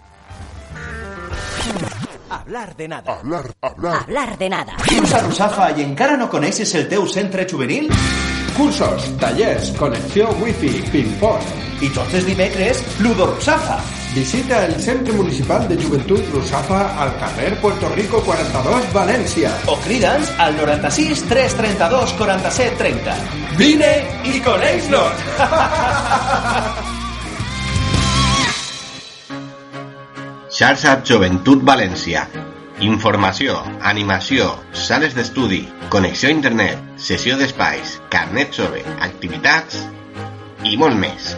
[2.29, 3.19] Hablar de nada.
[3.19, 3.95] Hablar, hablar.
[4.03, 4.73] Hablar de nada.
[4.89, 7.89] Vius a Rusafa i encara no coneixes el teu centre juvenil?
[8.55, 11.43] Cursos, tallers, connexió wifi, ping-pong.
[11.83, 13.79] I tots els dimecres, Ludo Rusafa.
[14.15, 19.51] Visita el Centre Municipal de Joventut Rusafa al carrer Puerto Rico 42, València.
[19.67, 23.17] O crida'ns al 96 332 47 30.
[23.59, 23.93] Vine
[24.31, 25.15] i coneix-nos!
[30.55, 32.21] Xarxa Joventut València.
[32.87, 33.57] Informació,
[33.89, 35.57] animació, sales d'estudi,
[35.91, 39.81] connexió a internet, sessió d'espais, carnet jove, activitats
[40.63, 41.35] i molt més.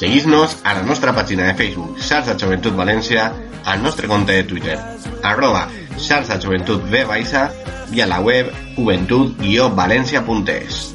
[0.00, 3.28] Seguís-nos a la nostra pàgina de Facebook Xarxa Joventut València,
[3.70, 4.78] al nostre compte de Twitter,
[5.22, 5.68] arroba
[6.00, 7.54] xarxa joventut V baixa
[7.94, 10.90] i a la web joventut-valència.es.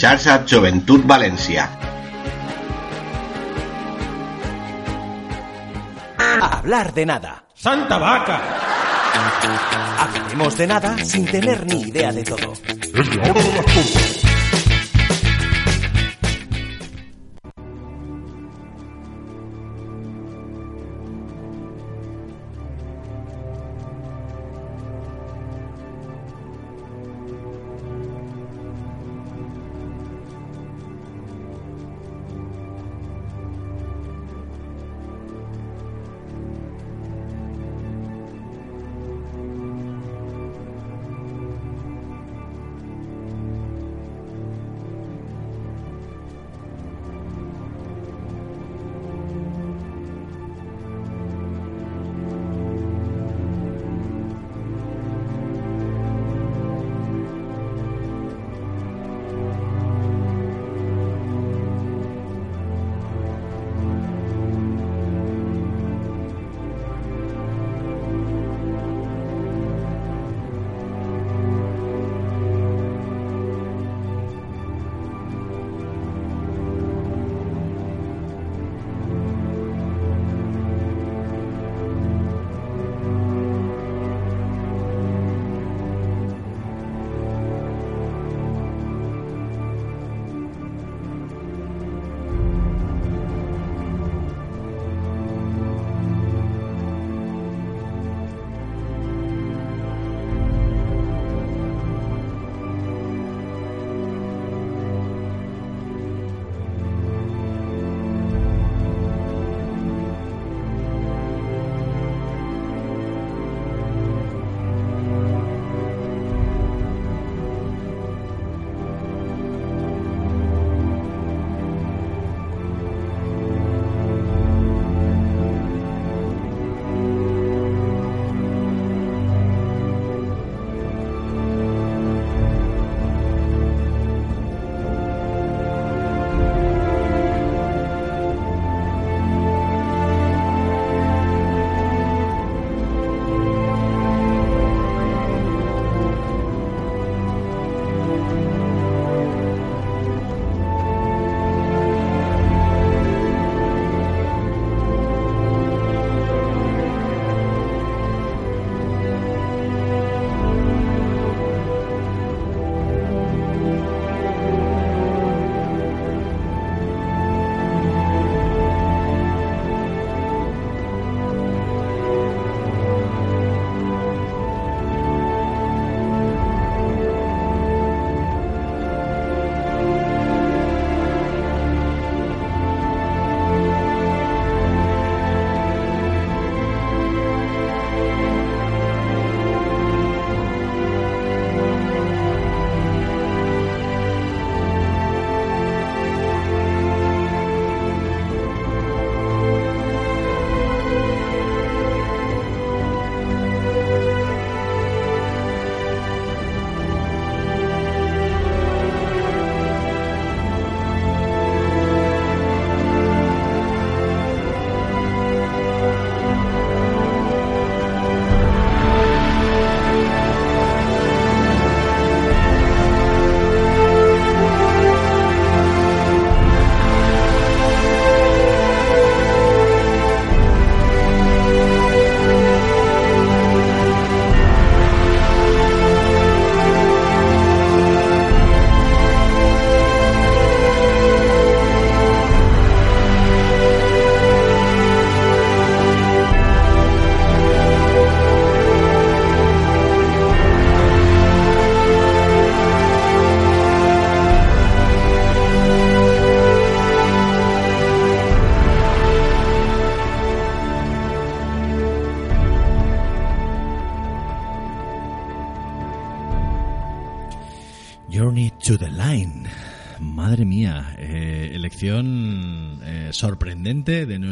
[0.00, 1.79] Xarxa Joventut València.
[6.40, 7.44] Hablar de nada.
[7.54, 8.40] ¡Santa vaca!
[9.98, 12.52] Hablaremos de nada sin tener ni idea de todo.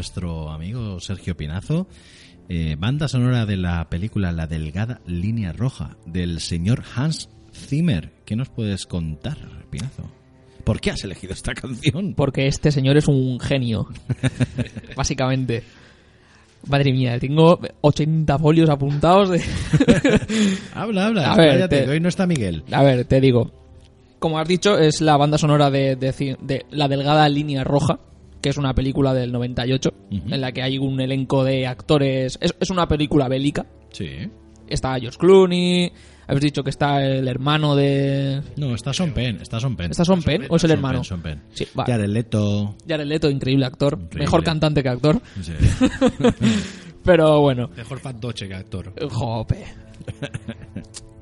[0.08, 1.86] Nuestro amigo Sergio Pinazo.
[2.48, 8.10] Eh, banda sonora de la película La Delgada Línea Roja del señor Hans Zimmer.
[8.24, 9.36] ¿Qué nos puedes contar,
[9.70, 10.10] Pinazo?
[10.64, 12.14] ¿Por qué has elegido esta canción?
[12.14, 13.86] Porque este señor es un genio.
[14.96, 15.62] básicamente.
[16.66, 19.42] Madre mía, tengo 80 folios apuntados de...
[20.74, 21.32] habla, habla.
[21.32, 22.64] A ver, te- hoy no está Miguel.
[22.72, 23.50] A ver, te digo.
[24.18, 28.00] Como has dicho, es la banda sonora de, de ci- de La Delgada Línea Roja,
[28.40, 32.38] que es una película del 98, en la que hay un elenco de actores...
[32.40, 33.66] Es, es una película bélica.
[33.90, 34.30] Sí.
[34.68, 35.92] Está George Clooney,
[36.28, 38.42] habéis dicho que está el hermano de...
[38.58, 39.40] No, está Son Penn.
[39.40, 39.90] Está Son Penn.
[39.90, 41.02] ¿Está Son Penn o es el hermano?
[41.02, 41.42] Son Penn.
[41.54, 41.90] Sí, vale.
[41.90, 42.76] Jared Leto.
[42.86, 43.94] Jared Leto, increíble actor.
[43.94, 44.26] Increíble.
[44.26, 45.22] Mejor cantante que actor.
[45.40, 45.54] Sí.
[47.02, 47.70] Pero bueno.
[47.74, 48.92] Mejor fantoche que actor.
[49.10, 49.64] Jope.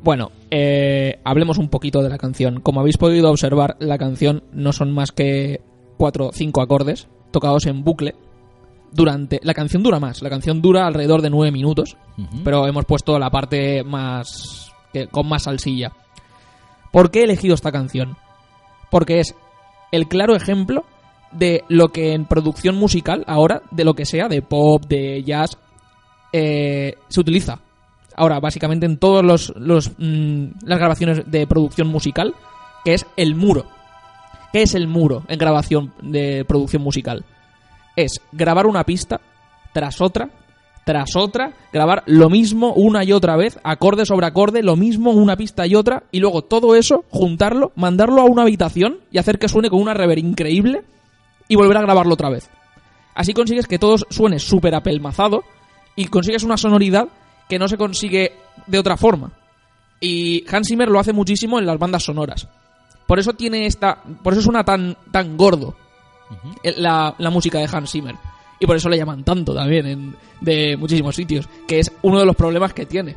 [0.02, 2.61] Bueno, eh, hablemos un poquito de la canción.
[2.61, 5.61] Como habéis podido observar, la canción no son más que
[5.96, 8.14] cuatro o cinco acordes tocados en bucle.
[8.92, 10.22] Durante la canción dura más.
[10.22, 11.96] La canción dura alrededor de nueve minutos,
[12.44, 15.92] pero hemos puesto la parte más que- con más salsilla.
[16.92, 18.16] ¿Por qué he elegido esta canción?
[18.90, 19.35] Porque es
[19.92, 20.85] el claro ejemplo
[21.32, 25.59] de lo que en producción musical ahora, de lo que sea, de pop, de jazz,
[26.32, 27.59] eh, se utiliza.
[28.14, 32.34] Ahora, básicamente en todas los, los, mm, las grabaciones de producción musical,
[32.84, 33.66] que es el muro.
[34.53, 37.24] ¿Qué es el muro en grabación de producción musical?
[37.94, 39.20] Es grabar una pista
[39.72, 40.30] tras otra,
[40.86, 45.36] tras otra, grabar lo mismo una y otra vez, acorde sobre acorde, lo mismo una
[45.36, 49.49] pista y otra, y luego todo eso, juntarlo, mandarlo a una habitación y hacer que
[49.49, 50.84] suene con una reverb increíble
[51.49, 52.49] y volver a grabarlo otra vez.
[53.14, 55.42] Así consigues que todo suene súper apelmazado
[55.97, 57.09] y consigues una sonoridad
[57.49, 58.32] que no se consigue
[58.66, 59.32] de otra forma.
[60.01, 62.49] Y Hans Zimmer lo hace muchísimo en las bandas sonoras.
[63.07, 64.02] Por eso tiene esta.
[64.22, 65.74] Por eso suena tan, tan gordo
[66.62, 68.14] el- la, la música de Hans Zimmer.
[68.59, 71.48] Y por eso le llaman tanto también en, de muchísimos sitios.
[71.68, 73.16] Que es uno de los problemas que tiene.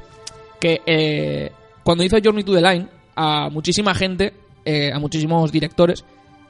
[0.59, 1.51] Que eh,
[1.83, 4.33] cuando hizo Journey to the Line, a muchísima gente,
[4.65, 6.03] eh, a muchísimos directores,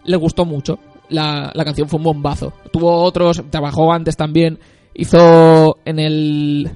[0.04, 0.80] les gustó mucho.
[1.10, 2.54] La, la canción fue un bombazo.
[2.72, 4.60] Tuvo otros, trabajó antes también.
[4.94, 6.72] Hizo en el.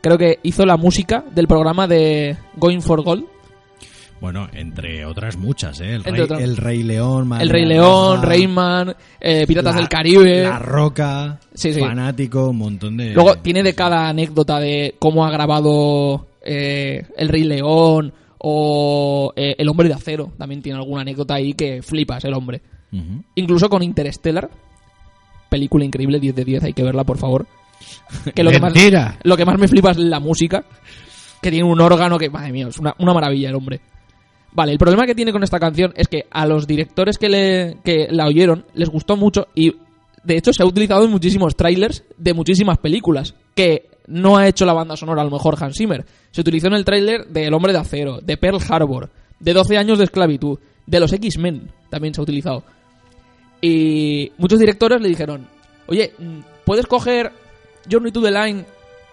[0.00, 3.26] Creo que hizo la música del programa de Going for Gold.
[4.20, 5.94] Bueno, entre otras muchas, ¿eh?
[5.94, 6.40] El, rey, otras.
[6.42, 10.42] el Rey León, Madre El Rey León, Rayman, eh, Piratas La- del Caribe.
[10.42, 11.80] La Roca, Sí, sí.
[11.80, 13.14] fanático, un montón de...
[13.14, 19.54] Luego tiene de cada anécdota de cómo ha grabado eh, El Rey León o eh,
[19.56, 20.32] El Hombre de Acero.
[20.36, 22.60] También tiene alguna anécdota ahí que flipas el hombre.
[23.36, 24.50] Incluso con Interstellar.
[25.48, 27.46] Película increíble, 10 de 10, hay que verla, por favor.
[28.34, 28.74] Que lo, que más,
[29.22, 30.62] lo que más me flipa es la música.
[31.40, 33.80] Que tiene un órgano que, madre mía, es una, una maravilla el hombre.
[34.52, 37.76] Vale, el problema que tiene con esta canción es que a los directores que, le,
[37.84, 39.76] que la oyeron les gustó mucho y
[40.24, 44.66] de hecho se ha utilizado en muchísimos trailers de muchísimas películas que no ha hecho
[44.66, 46.04] la banda sonora a lo mejor Hans Zimmer.
[46.32, 49.78] Se utilizó en el tráiler de El Hombre de Acero, de Pearl Harbor, de 12
[49.78, 52.64] años de esclavitud, de los X-Men también se ha utilizado.
[53.60, 55.46] Y muchos directores le dijeron,
[55.86, 57.32] oye, mm, ¿puedes coger
[57.90, 58.64] Journey to the Line?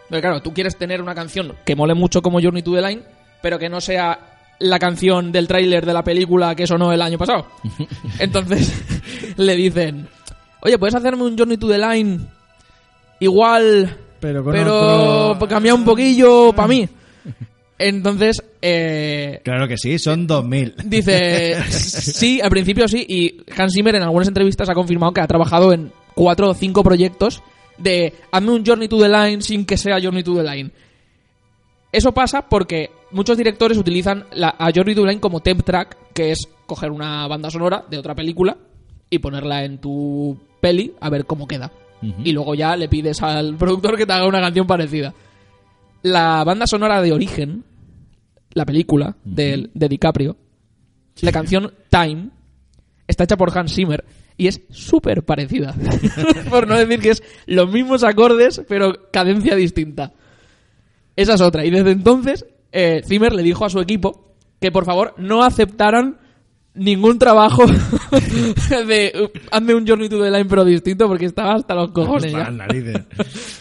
[0.09, 3.01] Porque claro, tú quieres tener una canción que mole mucho como Journey to the Line,
[3.41, 4.26] pero que no sea
[4.59, 7.47] la canción del tráiler de la película que sonó el año pasado.
[8.19, 8.73] Entonces
[9.37, 10.07] le dicen,
[10.61, 12.19] oye, ¿puedes hacerme un Journey to the Line
[13.19, 16.87] igual, Pero con pero otro- cambia un poquillo para mí?
[17.79, 20.75] Entonces, eh, Claro que sí, son 2000.
[20.85, 25.27] Dice, sí, al principio sí, y Hans Zimmer en algunas entrevistas ha confirmado que ha
[25.27, 27.43] trabajado en cuatro o cinco proyectos
[27.77, 30.71] de hazme un Journey to the Line sin que sea Journey to the Line.
[31.91, 36.47] Eso pasa porque muchos directores utilizan la, a the Line como temp track, que es
[36.65, 38.57] coger una banda sonora de otra película
[39.09, 41.71] y ponerla en tu peli a ver cómo queda.
[42.01, 45.15] Y luego ya le pides al productor que te haga una canción parecida.
[46.03, 47.63] La banda sonora de origen,
[48.53, 50.37] la película de DiCaprio,
[51.21, 52.29] la canción Time,
[53.07, 54.05] está hecha por Hans Zimmer
[54.37, 55.73] y es súper parecida.
[56.49, 60.13] por no decir que es los mismos acordes, pero cadencia distinta.
[61.17, 61.65] Esa es otra.
[61.65, 66.19] Y desde entonces, eh, Zimmer le dijo a su equipo que por favor no aceptaran
[66.77, 67.63] ningún trabajo
[68.87, 72.49] de hazme un Journey to the Line pero distinto porque estaba hasta los cojones ya.
[72.51, 73.01] narices.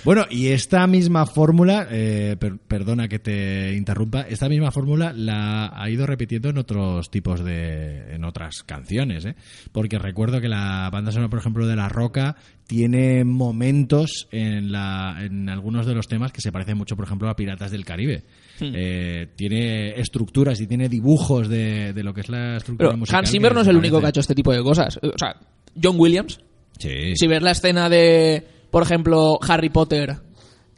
[0.04, 5.72] Bueno, y esta misma fórmula, eh, per- perdona que te interrumpa, esta misma fórmula la
[5.74, 9.34] ha ido repitiendo en otros tipos de, en otras canciones, ¿eh?
[9.72, 12.36] Porque recuerdo que la banda sonora, por ejemplo, de La Roca
[12.66, 17.28] tiene momentos en, la, en algunos de los temas que se parecen mucho, por ejemplo,
[17.28, 18.24] a Piratas del Caribe.
[18.59, 18.72] Hmm.
[18.74, 23.18] Eh, tiene estructuras y tiene dibujos de, de lo que es la estructura Pero musical.
[23.20, 24.98] Hans Zimmer no es el único que ha hecho este tipo de cosas.
[25.02, 25.36] O sea,
[25.82, 26.40] John Williams,
[26.78, 27.14] Sí.
[27.16, 30.16] si ves la escena de, por ejemplo, Harry Potter,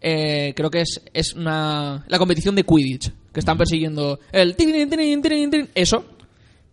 [0.01, 4.89] eh, creo que es, es una, la competición de Quidditch, que están persiguiendo el tirin,
[4.89, 6.05] tirin, tirin, tirin, eso,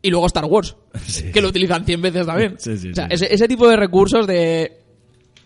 [0.02, 0.76] y luego Star Wars,
[1.34, 2.56] que lo utilizan 100 veces también.
[2.60, 4.78] Sí, o sea, ese, ese tipo de recursos de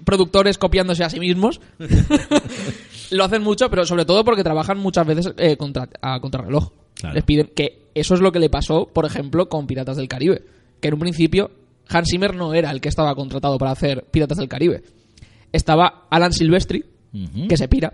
[0.04, 1.60] productores copiándose a sí mismos
[3.12, 6.72] lo hacen mucho, pero sobre todo porque trabajan muchas veces eh, contra, a contrarreloj.
[6.96, 7.16] Claro.
[7.16, 10.44] Les piden que eso es lo que le pasó, por ejemplo, con Piratas del Caribe.
[10.82, 11.52] Que en un principio
[11.88, 14.84] Hans Zimmer no era el que estaba contratado para hacer Piratas del Caribe.
[15.52, 16.84] Estaba Alan Silvestri,
[17.48, 17.94] que se pira.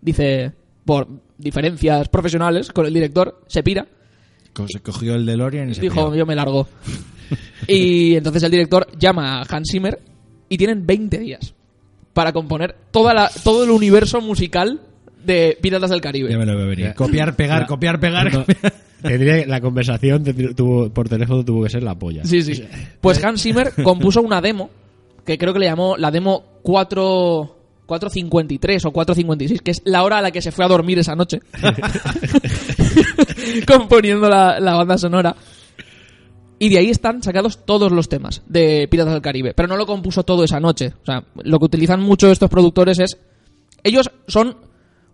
[0.00, 0.52] Dice,
[0.84, 3.86] por diferencias profesionales con el director, se pira.
[4.68, 6.14] Se cogió el DeLorean y se Dijo, piró.
[6.14, 6.68] yo me largo.
[7.66, 10.00] y entonces el director llama a Hans Zimmer
[10.48, 11.53] y tienen 20 días
[12.14, 14.80] para componer toda la, todo el universo musical
[15.24, 16.30] de Piratas del Caribe.
[16.30, 16.86] Ya me lo veo venir.
[16.86, 16.94] Ya.
[16.94, 17.66] Copiar, pegar, Ya.
[17.66, 18.32] copiar, pegar.
[18.32, 18.44] No,
[19.02, 22.24] tendría- la conversación tuvo- por teléfono tuvo que ser la polla.
[22.24, 22.64] Sí, sí.
[23.00, 24.70] Pues Hans Zimmer compuso una demo
[25.26, 27.50] que creo que le llamó la demo 4
[27.86, 31.14] 453 o 456, que es la hora a la que se fue a dormir esa
[31.14, 31.40] noche.
[33.66, 35.34] componiendo la, la banda sonora.
[36.58, 39.54] Y de ahí están sacados todos los temas de Piratas del Caribe.
[39.54, 40.94] Pero no lo compuso todo esa noche.
[41.02, 43.18] O sea, lo que utilizan mucho estos productores es.
[43.82, 44.56] Ellos son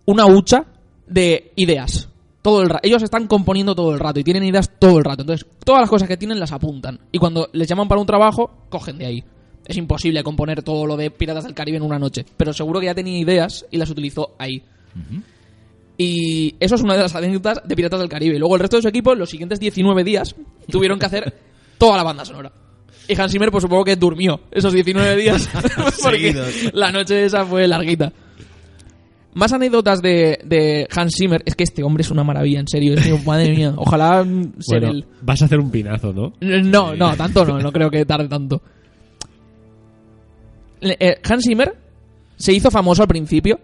[0.05, 0.67] una hucha
[1.07, 2.09] de ideas.
[2.43, 5.23] Todo el Ellos están componiendo todo el rato y tienen ideas todo el rato.
[5.23, 7.01] Entonces, todas las cosas que tienen las apuntan.
[7.13, 9.25] Y cuando les llaman para un trabajo, cogen de ahí.
[9.67, 12.25] Es imposible componer todo lo de Piratas del Caribe en una noche.
[12.37, 14.63] Pero seguro que ya tenía ideas y las utilizó ahí.
[16.03, 18.37] Y eso es una de las anécdotas de Piratas del Caribe.
[18.37, 20.35] Y luego el resto de su equipo, los siguientes 19 días,
[20.71, 21.35] tuvieron que hacer
[21.77, 22.51] toda la banda sonora.
[23.07, 25.47] Y Hans Zimmer, pues supongo que durmió esos 19 días.
[26.03, 26.35] porque
[26.73, 28.11] la noche esa fue larguita.
[29.35, 31.43] Más anécdotas de, de Hans Zimmer.
[31.45, 32.95] Es que este hombre es una maravilla, en serio.
[32.95, 33.75] Es que, madre mía.
[33.77, 34.25] Ojalá
[34.61, 35.05] ser Bueno, él.
[35.21, 36.33] vas a hacer un pinazo, ¿no?
[36.41, 37.59] No, no, tanto no.
[37.59, 38.63] No creo que tarde tanto.
[40.81, 41.77] Eh, Hans Zimmer
[42.37, 43.61] se hizo famoso al principio.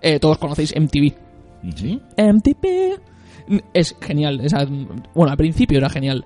[0.00, 1.29] Eh, todos conocéis MTV.
[1.62, 3.00] MTV.
[3.74, 4.40] Es genial.
[4.42, 4.64] esa-
[5.14, 6.24] bueno, al principio era genial.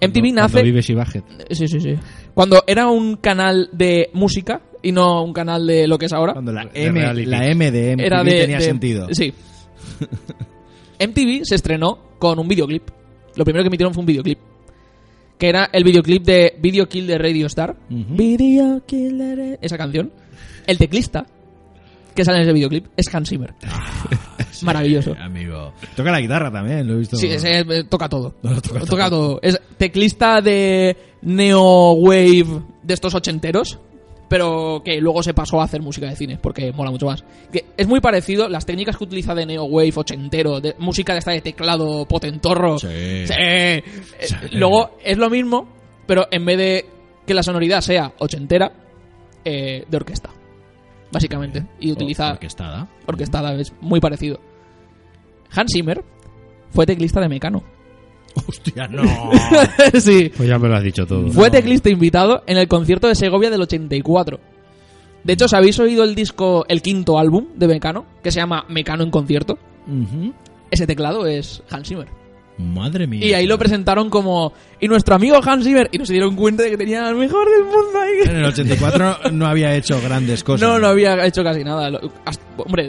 [0.00, 0.52] MTV nace.
[0.54, 1.22] cuando vives y bajes.
[1.50, 1.94] Sí, sí, sí.
[2.34, 6.32] Cuando era un canal de música y no un canal de lo que es ahora.
[6.32, 7.26] Cuando la De M, reality.
[7.30, 9.08] la M de MTV era de, tenía de- sentido.
[9.12, 9.32] Sí.
[11.00, 12.82] MTV se estrenó con un videoclip.
[13.36, 14.38] Lo primero que emitieron fue un videoclip.
[15.38, 17.76] Que era el videoclip de Video Kill de Radio Star.
[17.90, 18.14] Ujú.
[18.14, 20.12] Video Kill de Esa canción.
[20.66, 21.26] El teclista
[22.14, 23.54] que sale en ese videoclip es Hans Zimmer.
[24.62, 25.14] Maravilloso.
[25.20, 25.72] Amigo.
[25.96, 27.16] Toca la guitarra también, lo he visto.
[27.16, 28.34] Sí, ese eh, toca todo.
[28.42, 29.28] No, lo toca toca todo.
[29.34, 29.40] todo.
[29.42, 33.78] Es teclista de Neo Wave de estos ochenteros,
[34.28, 37.24] pero que luego se pasó a hacer música de cine, porque mola mucho más.
[37.52, 41.18] Que es muy parecido, las técnicas que utiliza de Neo Wave ochentero, de música de
[41.18, 42.78] esta de teclado potentorro.
[42.78, 43.26] Sí.
[43.26, 43.34] Sí.
[43.38, 43.82] Eh,
[44.52, 45.68] Luego es lo mismo,
[46.06, 46.86] pero en vez de
[47.26, 48.72] que la sonoridad sea ochentera,
[49.44, 50.30] eh, de orquesta.
[51.12, 51.66] Básicamente.
[51.78, 52.88] Y utiliza Orquestada.
[53.06, 54.40] orquestada, es muy parecido.
[55.54, 56.02] Hans Zimmer
[56.70, 57.62] fue teclista de Mecano.
[58.48, 59.02] Hostia, no.
[60.00, 60.32] sí.
[60.34, 61.28] Pues ya me lo has dicho todo.
[61.28, 64.40] Fue teclista invitado en el concierto de Segovia del 84.
[65.24, 68.06] De hecho, ¿os habéis oído el disco, el quinto álbum de Mecano?
[68.22, 69.58] Que se llama Mecano en concierto.
[70.70, 72.08] Ese teclado es Hans Zimmer.
[72.58, 73.24] Madre mía.
[73.26, 74.52] Y ahí lo presentaron como...
[74.80, 75.88] Y nuestro amigo Hans Zimmer.
[75.92, 78.30] Y no se dieron cuenta de que tenía el mejor del mundo ahí.
[78.30, 80.66] En el 84 no había hecho grandes cosas.
[80.66, 81.90] No, no había hecho casi nada.
[81.90, 82.88] Lo- hasta- hombre,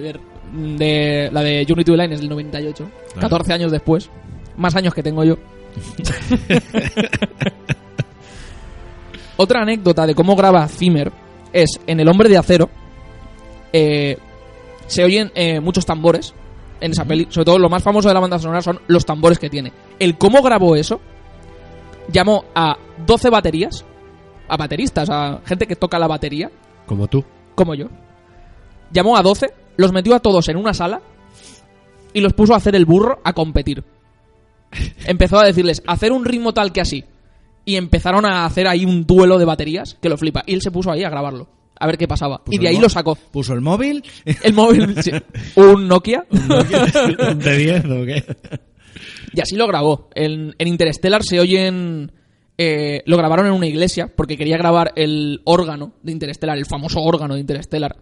[0.54, 2.90] de, de- la de Unity Line es del 98.
[3.20, 4.10] 14 años después.
[4.58, 5.36] Más años que tengo yo.
[9.38, 11.12] Otra anécdota de cómo graba Zimmer
[11.52, 12.70] es en El Hombre de Acero.
[13.72, 14.18] eh,
[14.86, 16.34] se oyen eh, muchos tambores
[16.82, 17.26] en esa peli.
[17.30, 19.72] Sobre todo lo más famoso de la banda sonora son los tambores que tiene.
[19.98, 21.00] El cómo grabó eso
[22.12, 22.78] llamó a
[23.08, 23.86] 12 baterías,
[24.50, 26.52] a bateristas, a gente que toca la batería,
[26.86, 27.24] Como tú.
[27.56, 27.88] como yo.
[28.92, 31.02] Llamó a 12, los metió a todos en una sala
[32.14, 33.84] y los puso a hacer el burro a competir.
[35.06, 37.04] Empezó a decirles, hacer un ritmo tal que así.
[37.66, 40.44] Y empezaron a hacer ahí un duelo de baterías que lo flipa.
[40.46, 41.48] Y él se puso ahí a grabarlo,
[41.80, 42.44] a ver qué pasaba.
[42.44, 43.16] Puso y de ahí lo sacó.
[43.16, 44.04] Puso el móvil.
[44.44, 45.12] El móvil, sí.
[45.56, 46.26] un Nokia.
[46.30, 48.24] ¿De 10 o qué?
[49.34, 50.10] Y así lo grabó.
[50.14, 52.12] En, en Interstellar se oyen.
[52.58, 57.02] eh, lo grabaron en una iglesia porque quería grabar el órgano de Interstellar, el famoso
[57.02, 57.96] órgano de Interstellar.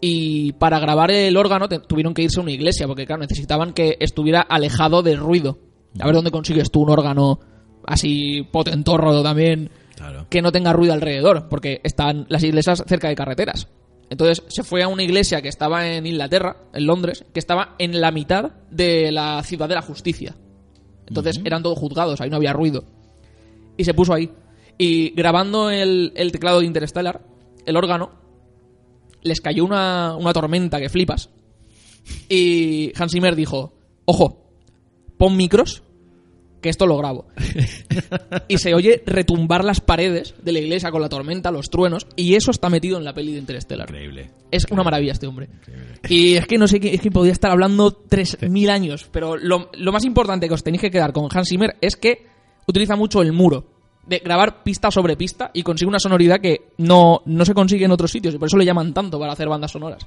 [0.00, 3.96] Y para grabar el órgano tuvieron que irse a una iglesia porque, claro, necesitaban que
[4.00, 5.58] estuviera alejado del ruido.
[5.98, 7.40] A ver dónde consigues tú un órgano
[7.86, 9.70] así potentorro también.
[9.96, 10.26] Claro.
[10.30, 13.68] que no tenga ruido alrededor, porque están las iglesias cerca de carreteras.
[14.08, 18.00] Entonces se fue a una iglesia que estaba en Inglaterra, en Londres, que estaba en
[18.00, 20.34] la mitad de la ciudad de la justicia.
[21.06, 22.84] Entonces eran todos juzgados, ahí no había ruido.
[23.76, 24.30] Y se puso ahí.
[24.78, 27.20] Y grabando el, el teclado de Interstellar,
[27.66, 28.10] el órgano,
[29.22, 31.30] les cayó una, una tormenta que flipas.
[32.28, 34.50] Y Hans Zimmer dijo, ojo,
[35.16, 35.82] pon micros,
[36.60, 37.26] que esto lo grabo.
[38.48, 42.34] y se oye retumbar las paredes de la iglesia con la tormenta, los truenos, y
[42.34, 43.88] eso está metido en la peli de Interstellar.
[43.88, 44.30] Increíble.
[44.50, 45.48] Es una maravilla este hombre.
[46.08, 49.92] Y es que no sé, es que podía estar hablando 3.000 años, pero lo, lo
[49.92, 52.26] más importante que os tenéis que quedar con Hans Zimmer es que
[52.66, 53.79] utiliza mucho el muro.
[54.10, 57.92] De grabar pista sobre pista y consigue una sonoridad que no, no se consigue en
[57.92, 60.04] otros sitios y por eso le llaman tanto para hacer bandas sonoras.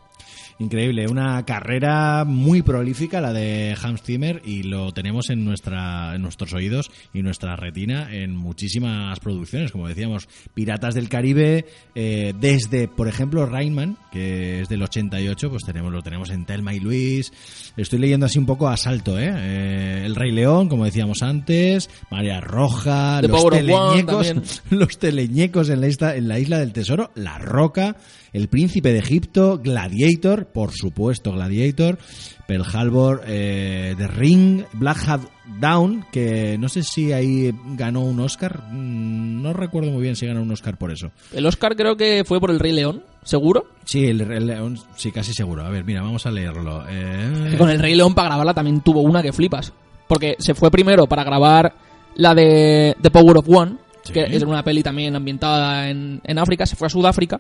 [0.60, 6.22] Increíble, una carrera muy prolífica la de Hans Zimmer y lo tenemos en nuestra en
[6.22, 12.88] nuestros oídos y nuestra retina en muchísimas producciones, como decíamos, Piratas del Caribe, eh, desde
[12.88, 17.34] por ejemplo Rainman, que es del 88, pues tenemos lo tenemos en Telma y Luis.
[17.76, 19.32] Estoy leyendo así un poco a salto, ¿eh?
[19.36, 25.70] Eh, El Rey León, como decíamos antes, María Roja, The los Power teleñecos, los teleñecos
[25.70, 27.96] en la, isla, en la isla del tesoro, La Roca,
[28.34, 32.00] El Príncipe de Egipto, Gladiator, por supuesto Gladiator,
[32.48, 35.22] Pearl Harbor, eh, The Ring, Black Hat
[35.60, 40.26] Down, que no sé si ahí ganó un Oscar, mm, no recuerdo muy bien si
[40.26, 41.12] ganó un Oscar por eso.
[41.32, 43.68] El Oscar creo que fue por el Rey León, seguro.
[43.86, 45.64] Sí, el, Rey León, sí, casi seguro.
[45.64, 46.84] A ver, mira, vamos a leerlo.
[46.90, 49.74] Eh, con el Rey León para grabarla también tuvo una que flipas.
[50.08, 51.76] Porque se fue primero para grabar
[52.16, 54.12] la de The Power of One, Sí.
[54.12, 57.40] que es una peli también ambientada en, en África, se fue a Sudáfrica,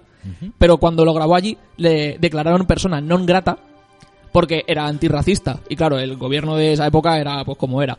[0.58, 3.58] pero cuando lo grabó allí le declararon persona non grata
[4.32, 5.60] porque era antirracista.
[5.70, 7.98] Y claro, el gobierno de esa época era pues como era.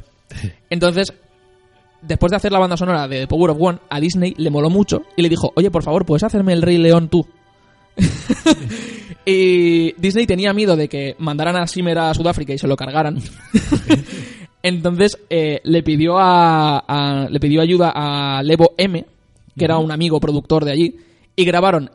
[0.68, 1.12] Entonces,
[2.02, 4.68] después de hacer la banda sonora de The Power of One, a Disney le moló
[4.70, 7.26] mucho y le dijo, oye, por favor, ¿puedes hacerme el Rey León tú?
[9.24, 13.18] y Disney tenía miedo de que mandaran a Simmer a Sudáfrica y se lo cargaran.
[14.64, 19.04] Entonces eh, le pidió a, a- le pidió ayuda a Levo M,
[19.58, 20.96] que era un amigo productor de allí,
[21.36, 21.90] y grabaron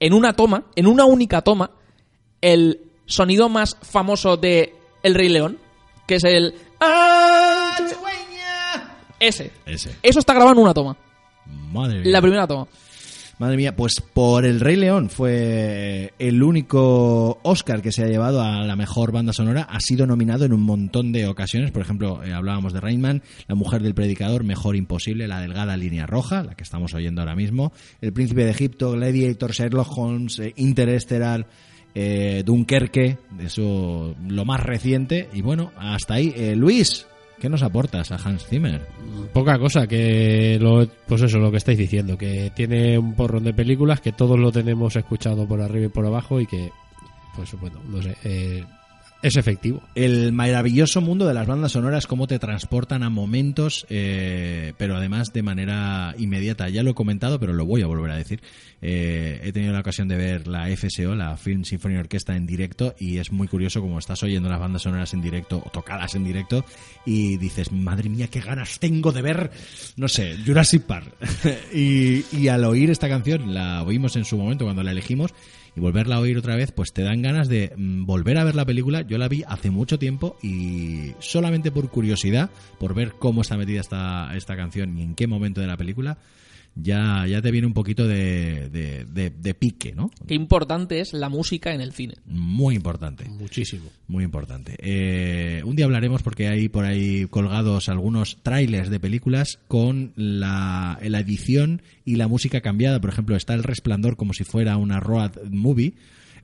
[0.00, 1.70] en una toma, en una única toma,
[2.40, 5.58] el sonido más famoso de El Rey León,
[6.06, 8.96] que es el "Ah, cigüeña".
[9.20, 9.52] ese.
[9.66, 9.94] Ese.
[10.02, 10.96] Eso está grabado en una toma,
[11.72, 12.10] Madre mía.
[12.10, 12.66] la primera toma.
[13.38, 18.40] Madre mía, pues por El Rey León fue el único Oscar que se ha llevado
[18.40, 19.62] a la mejor banda sonora.
[19.68, 21.72] Ha sido nominado en un montón de ocasiones.
[21.72, 26.06] Por ejemplo, eh, hablábamos de Rainman, La Mujer del Predicador, Mejor Imposible, La Delgada Línea
[26.06, 30.52] Roja, la que estamos oyendo ahora mismo, El Príncipe de Egipto, Gladiator, Sherlock Holmes, eh,
[30.56, 31.46] Interestelar,
[31.94, 35.28] eh, Dunkerque, eso lo más reciente.
[35.32, 36.32] Y bueno, hasta ahí.
[36.36, 37.06] Eh, Luis,
[37.44, 38.80] ¿qué nos aportas a Hans Zimmer?
[39.34, 43.52] Poca cosa, que lo, pues eso, lo que estáis diciendo, que tiene un porrón de
[43.52, 46.70] películas que todos lo tenemos escuchado por arriba y por abajo y que,
[47.36, 48.64] pues bueno, no sé, eh,
[49.24, 49.82] es efectivo.
[49.94, 55.32] el maravilloso mundo de las bandas sonoras, cómo te transportan a momentos, eh, pero además
[55.32, 56.68] de manera inmediata.
[56.68, 58.42] Ya lo he comentado, pero lo voy a volver a decir.
[58.82, 62.94] Eh, he tenido la ocasión de ver la FSO, la Film Symphony Orchestra, en directo,
[62.98, 66.24] y es muy curioso como estás oyendo las bandas sonoras en directo, o tocadas en
[66.24, 66.62] directo,
[67.06, 69.50] y dices, madre mía, qué ganas tengo de ver,
[69.96, 71.16] no sé, Jurassic Park.
[71.72, 75.32] y, y al oír esta canción, la oímos en su momento cuando la elegimos,
[75.76, 78.54] y volverla a oír otra vez, pues te dan ganas de mm, volver a ver
[78.54, 79.02] la película.
[79.02, 83.80] Yo la vi hace mucho tiempo y solamente por curiosidad, por ver cómo está metida
[83.80, 86.18] esta, esta canción y en qué momento de la película,
[86.76, 90.10] ya, ya te viene un poquito de, de, de- de pique, ¿no?
[90.26, 92.14] Qué importante es la música en el cine.
[92.26, 93.28] Muy importante.
[93.28, 93.90] Muchísimo.
[94.08, 94.76] Muy importante.
[94.78, 100.98] Eh, un día hablaremos porque hay por ahí colgados algunos trailers de películas con la,
[101.02, 103.00] la edición y la música cambiada.
[103.00, 105.94] Por ejemplo, está El Resplandor como si fuera una road movie,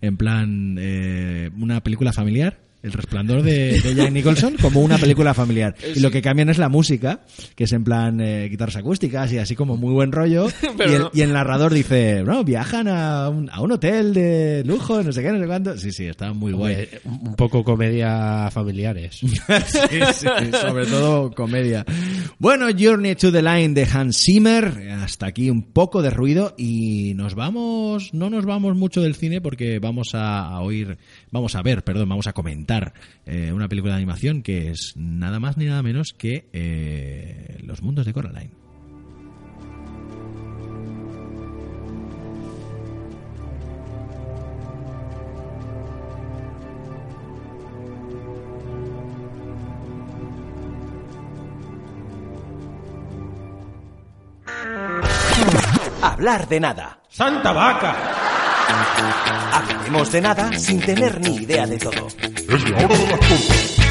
[0.00, 2.58] en plan eh, una película familiar.
[2.82, 5.74] El Resplandor de, de Jack Nicholson como una película familiar.
[5.94, 7.20] Y lo que cambian es la música,
[7.56, 10.46] que es en plan eh, guitarras acústicas y así como muy buen rollo.
[10.78, 11.10] Pero y, el, no.
[11.12, 15.22] y el narrador dice, no, viajan a un, a un hotel de lujo, no sé
[15.22, 15.76] qué, no sé cuánto.
[15.76, 16.74] Sí, sí, está muy guay.
[16.74, 19.16] Hombre, un un poco comedia familiares.
[19.18, 19.28] sí,
[20.14, 21.84] sí, sobre todo comedia.
[22.38, 24.90] Bueno, Journey to the Line de Hans Zimmer.
[25.02, 29.40] Hasta aquí un poco de ruido y nos vamos, no nos vamos mucho del cine
[29.40, 30.98] porque vamos a, a oír,
[31.30, 32.69] vamos a ver, perdón, vamos a comentar
[33.26, 37.82] eh, una película de animación que es nada más ni nada menos que eh, Los
[37.82, 38.60] Mundos de Coraline.
[56.02, 56.98] hablar de nada.
[57.08, 58.39] ¡Santa vaca!
[59.52, 62.06] Hablaremos de nada sin tener ni idea de todo.
[62.06, 63.89] Es la hora de las.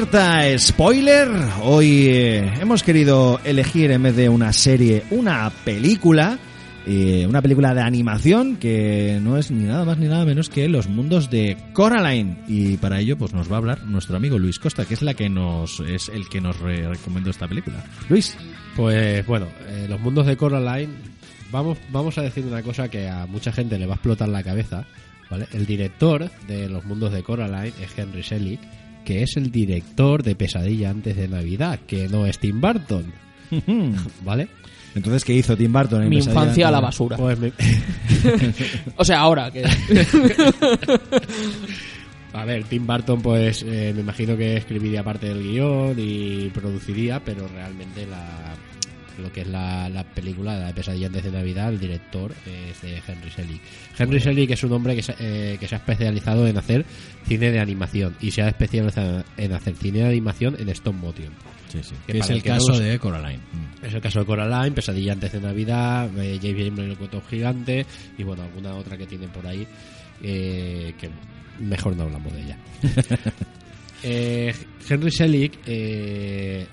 [0.00, 1.28] Alerta spoiler.
[1.62, 6.38] Hoy eh, hemos querido elegir en vez de una serie una película.
[6.86, 10.70] eh, una película de animación que no es ni nada más ni nada menos que
[10.70, 14.58] los mundos de Coraline y para ello pues nos va a hablar nuestro amigo Luis
[14.58, 18.38] Costa que es la que nos es el que nos re- recomendó esta película Luis
[18.76, 20.94] Pues bueno, eh, los mundos de Coraline,
[21.52, 24.42] vamos, vamos a decir una cosa que a mucha gente le va a explotar la
[24.42, 24.86] cabeza,
[25.30, 25.46] ¿vale?
[25.52, 28.60] El director de los mundos de Coraline es Henry Selick,
[29.04, 33.12] que es el director de Pesadilla antes de Navidad, que no es Tim Burton,
[34.24, 34.48] ¿vale?
[34.94, 37.16] entonces qué hizo Tim Burton en Mi Pesadilla infancia a la basura.
[37.16, 37.38] Pues
[38.96, 39.64] O sea, ahora que...
[42.32, 47.18] A ver, Tim Burton, pues eh, me imagino que escribiría parte del guion y produciría,
[47.24, 48.54] pero realmente la,
[49.20, 52.80] lo que es la, la película, la de Pesadilla antes de Navidad, el director es
[52.82, 53.60] de Henry Selick.
[53.98, 56.84] Henry Selick es un hombre que se, eh, que se ha especializado en hacer
[57.26, 61.32] cine de animación y se ha especializado en hacer cine de animación en stop motion.
[61.68, 61.94] Sí, sí.
[62.06, 63.38] Que Que es el el que no caso de Coraline.
[63.38, 63.84] Mm.
[63.84, 67.86] Es el caso de Coraline, Pesadilla antes de Navidad, eh, James James el cuento gigante
[68.18, 69.66] y bueno, alguna otra que tienen por ahí
[70.22, 71.10] eh, que
[71.60, 72.56] mejor no hablamos de ella.
[74.02, 74.54] Eh,
[74.88, 76.66] Henry Selick, eh,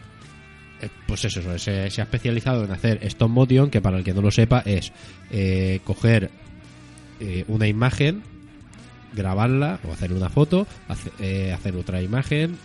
[1.07, 4.31] pues eso, se, ha especializado en hacer stop motion, que para el que no lo
[4.31, 4.91] sepa es
[5.31, 6.29] eh, coger
[7.19, 8.21] eh, una imagen,
[9.13, 12.57] grabarla o hacer una foto, hace- eh, hacer otra imagen,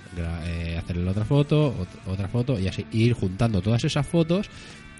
[0.45, 4.49] eh, hacerle otra foto, ot- otra foto y así ir juntando todas esas fotos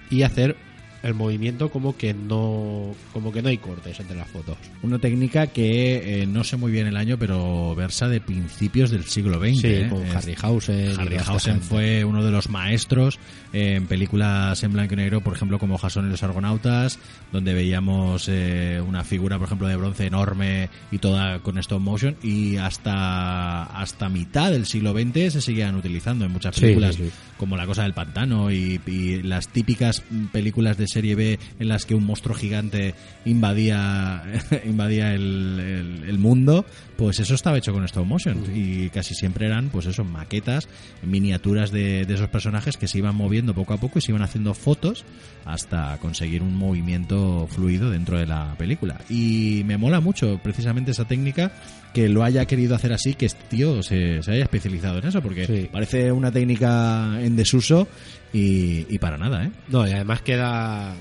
[0.09, 0.55] y hacer
[1.03, 4.57] el movimiento como que no como que no hay cortes entre las fotos.
[4.81, 9.03] Una técnica que eh, no sé muy bien el año, pero versa de principios del
[9.03, 9.59] siglo XX.
[9.59, 9.87] Sí, ¿eh?
[9.89, 10.99] con Harryhausen.
[10.99, 13.19] Harryhausen fue uno de los maestros
[13.51, 16.97] eh, en películas en blanco y negro, por ejemplo, como Jason y los Argonautas,
[17.33, 22.15] donde veíamos eh, una figura, por ejemplo, de bronce enorme y toda con stop motion,
[22.23, 27.11] y hasta, hasta mitad del siglo XX se seguían utilizando en muchas películas, sí, sí.
[27.37, 30.01] como La Cosa del Pantano y, y las típicas
[30.31, 34.23] películas de serie B en las que un monstruo gigante invadía,
[34.65, 36.65] invadía el, el- el mundo,
[36.97, 38.43] pues eso estaba hecho con stop motion.
[38.55, 40.67] Y casi siempre eran, pues eso, maquetas,
[41.01, 44.21] miniaturas de, de esos personajes que se iban moviendo poco a poco y se iban
[44.21, 45.03] haciendo fotos
[45.45, 48.99] hasta conseguir un movimiento fluido dentro de la película.
[49.09, 51.51] Y me mola mucho precisamente esa técnica
[51.93, 55.21] que lo haya querido hacer así, que este tío se, se haya especializado en eso,
[55.21, 55.69] porque Sí.
[55.71, 57.87] parece una técnica en desuso
[58.31, 59.51] y, y para nada, ¿eh?
[59.69, 60.93] No, y además queda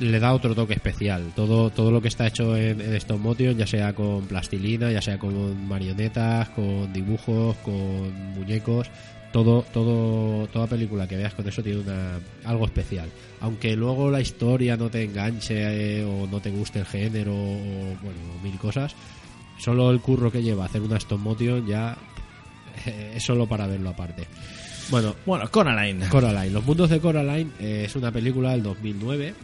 [0.00, 1.32] le da otro toque especial.
[1.34, 5.00] Todo todo lo que está hecho en, en stop motion, ya sea con plastilina, ya
[5.00, 8.90] sea con marionetas, con dibujos, con muñecos,
[9.32, 13.10] todo todo toda película que veas con eso tiene una algo especial.
[13.40, 17.96] Aunque luego la historia no te enganche eh, o no te guste el género o
[18.02, 18.94] bueno, mil cosas,
[19.58, 21.96] solo el curro que lleva hacer una stop motion ya
[22.86, 24.26] eh, es solo para verlo aparte.
[24.90, 26.50] Bueno, bueno Coraline Coraline.
[26.50, 29.34] Los mundos de Coraline eh, es una película del 2009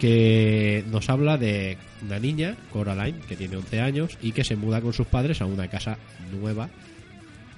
[0.00, 4.80] que nos habla de una niña, Coraline, que tiene 11 años y que se muda
[4.80, 5.98] con sus padres a una casa
[6.32, 6.70] nueva,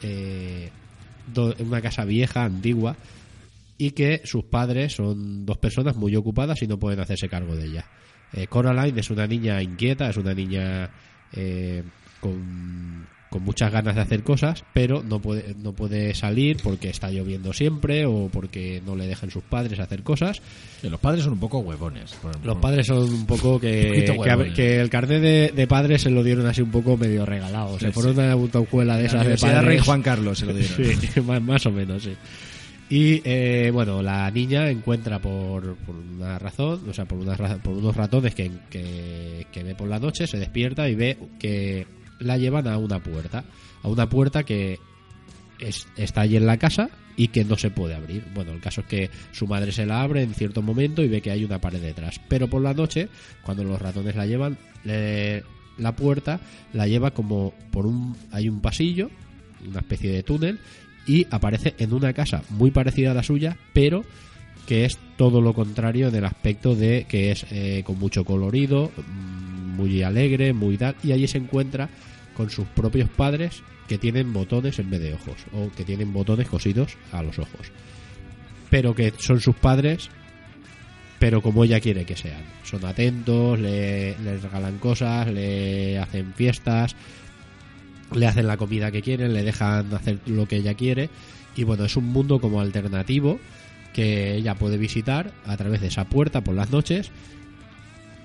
[0.02, 0.70] eh,
[1.58, 2.96] una casa vieja, antigua,
[3.78, 7.66] y que sus padres son dos personas muy ocupadas y no pueden hacerse cargo de
[7.66, 7.84] ella.
[8.32, 10.90] Eh, Coraline es una niña inquieta, es una niña
[11.32, 11.82] eh,
[12.20, 17.10] con, con muchas ganas de hacer cosas, pero no puede, no puede salir porque está
[17.10, 20.42] lloviendo siempre o porque no le dejan sus padres hacer cosas.
[20.82, 22.14] Los padres son un poco huevones.
[22.44, 24.04] Los padres son un poco que,
[24.54, 27.78] que, el carnet de, de padres se lo dieron así un poco medio regalado.
[27.78, 29.64] Se Sí, fueron a una autoescuela de esas de padres.
[29.64, 32.12] Rey Juan Carlos se lo dieron Sí, más, más o menos, sí.
[32.90, 37.72] Y eh, bueno, la niña encuentra por, por una razón, o sea, por, una, por
[37.72, 41.86] unos ratones que, que, que ve por la noche, se despierta y ve que
[42.18, 43.44] la llevan a una puerta.
[43.82, 44.78] A una puerta que
[45.58, 48.24] es- está allí en la casa y que no se puede abrir.
[48.34, 51.20] Bueno, el caso es que su madre se la abre en cierto momento y ve
[51.20, 52.20] que hay una pared detrás.
[52.28, 53.08] Pero por la noche,
[53.42, 55.42] cuando los ratones la llevan, le-
[55.78, 56.40] la puerta
[56.72, 58.16] la lleva como por un...
[58.30, 59.10] hay un pasillo,
[59.68, 60.58] una especie de túnel,
[61.06, 64.04] y aparece en una casa muy parecida a la suya, pero
[64.66, 68.92] que es todo lo contrario en el aspecto de que es eh, con mucho colorido,
[68.96, 69.41] mm,
[69.72, 71.88] muy alegre, muy tal, y allí se encuentra
[72.34, 76.48] con sus propios padres que tienen botones en vez de ojos o que tienen botones
[76.48, 77.70] cosidos a los ojos.
[78.70, 80.08] Pero que son sus padres,
[81.18, 82.42] pero como ella quiere que sean.
[82.64, 86.96] Son atentos, le, le regalan cosas, le hacen fiestas,
[88.14, 91.10] le hacen la comida que quieren, le dejan hacer lo que ella quiere.
[91.54, 93.38] Y bueno, es un mundo como alternativo
[93.92, 97.10] que ella puede visitar a través de esa puerta por las noches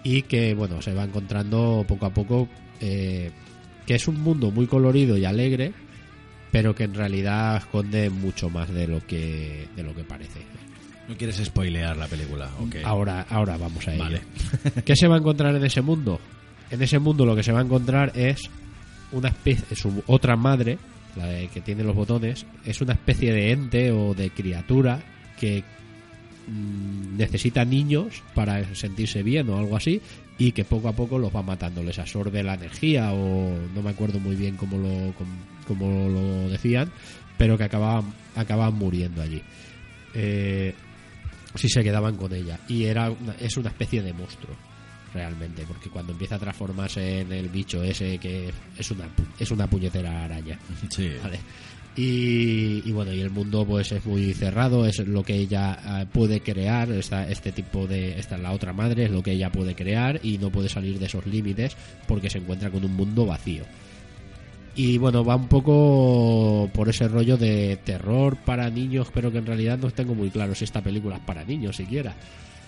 [0.03, 2.47] y que bueno se va encontrando poco a poco
[2.79, 3.31] eh,
[3.85, 5.73] que es un mundo muy colorido y alegre
[6.51, 10.41] pero que en realidad esconde mucho más de lo que de lo que parece
[11.07, 12.49] ¿No quieres spoilear la película?
[12.59, 12.75] Ok.
[12.83, 14.21] ahora ahora vamos a ello Vale.
[14.85, 16.19] ¿qué se va a encontrar en ese mundo?
[16.69, 18.49] en ese mundo lo que se va a encontrar es
[19.11, 20.77] una especie su otra madre
[21.15, 24.99] la de que tiene los botones es una especie de ente o de criatura
[25.39, 25.63] que
[26.47, 30.01] mm, necesita niños para sentirse bien o algo así
[30.39, 33.89] y que poco a poco los va matando, les absorbe la energía o no me
[33.89, 35.31] acuerdo muy bien cómo lo, cómo,
[35.67, 36.91] cómo lo decían,
[37.37, 39.41] pero que acababan, acababan muriendo allí.
[40.13, 40.73] Eh,
[41.55, 44.55] si se quedaban con ella y era una- es una especie de monstruo
[45.13, 49.05] realmente porque cuando empieza a transformarse en el bicho ese que es una
[49.39, 51.09] es una puñetera araña Sí.
[51.23, 51.39] Vale.
[51.99, 56.41] Y, bueno, y el mundo pues es muy cerrado, es lo que ella eh, puede
[56.41, 59.73] crear, esta, este tipo de, esta es la otra madre, es lo que ella puede
[59.73, 61.75] crear y no puede salir de esos límites
[62.07, 63.63] porque se encuentra con un mundo vacío.
[64.75, 69.47] Y bueno, va un poco por ese rollo de terror para niños, pero que en
[69.47, 72.15] realidad no tengo muy claro si esta película es para niños siquiera.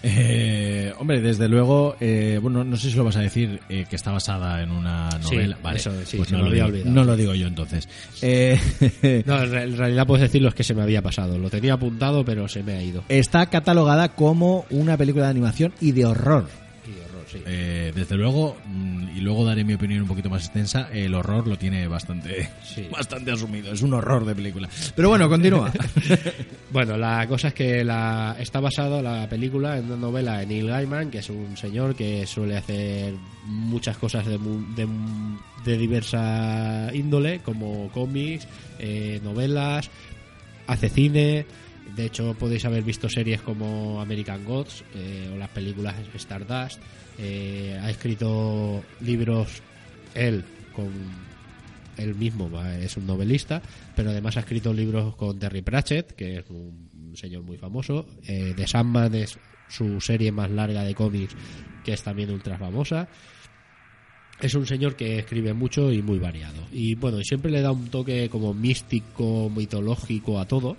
[0.04, 3.96] Eh, hombre, desde luego, eh, bueno, no sé si lo vas a decir eh, que
[3.96, 5.58] está basada en una Sí, novela.
[5.62, 6.92] vale, eso, sí, pues no, lo digo, olvidado.
[6.92, 7.88] no lo digo yo entonces.
[8.22, 8.60] Eh,
[9.26, 11.38] No, en re- en realidad puedes decirlo, es que se me había pasado.
[11.38, 13.04] Lo tenía apuntado, pero se me ha ido.
[13.10, 16.48] está catalogada como una película de animación y de horror.
[17.32, 17.42] Sí.
[17.46, 21.48] Eh, desde luego, mm, y luego daré mi opinión un poquito más extensa, el horror
[21.48, 22.88] lo tiene bastante, Sí.
[22.92, 23.72] bastante asumido.
[23.72, 24.68] Es un horror de película.
[24.96, 25.72] Pero bueno, continúa.
[26.72, 30.68] Bueno, la cosa es que la, está basada la película en una novela de Neil
[30.68, 33.16] Gaiman, que es un señor que suele hacer
[33.46, 34.88] muchas cosas de, de,
[35.66, 39.90] de diversa índole, como cómics, eh, novelas,
[40.68, 41.46] hace cine.
[41.96, 46.80] De hecho, podéis haber visto series como American Gods eh, o las películas Stardust.
[47.20, 49.62] Eh, ha escrito libros
[50.16, 50.44] él
[50.74, 50.90] con
[51.98, 53.62] él mismo es un novelista,
[53.96, 58.06] pero además ha escrito libros con Terry Pratchett, que es un señor muy famoso.
[58.26, 61.36] Eh, The Sandman es su serie más larga de cómics,
[61.84, 63.08] que es también ultra famosa.
[64.40, 66.66] Es un señor que escribe mucho y muy variado.
[66.72, 70.78] Y bueno, siempre le da un toque como místico, mitológico a todo.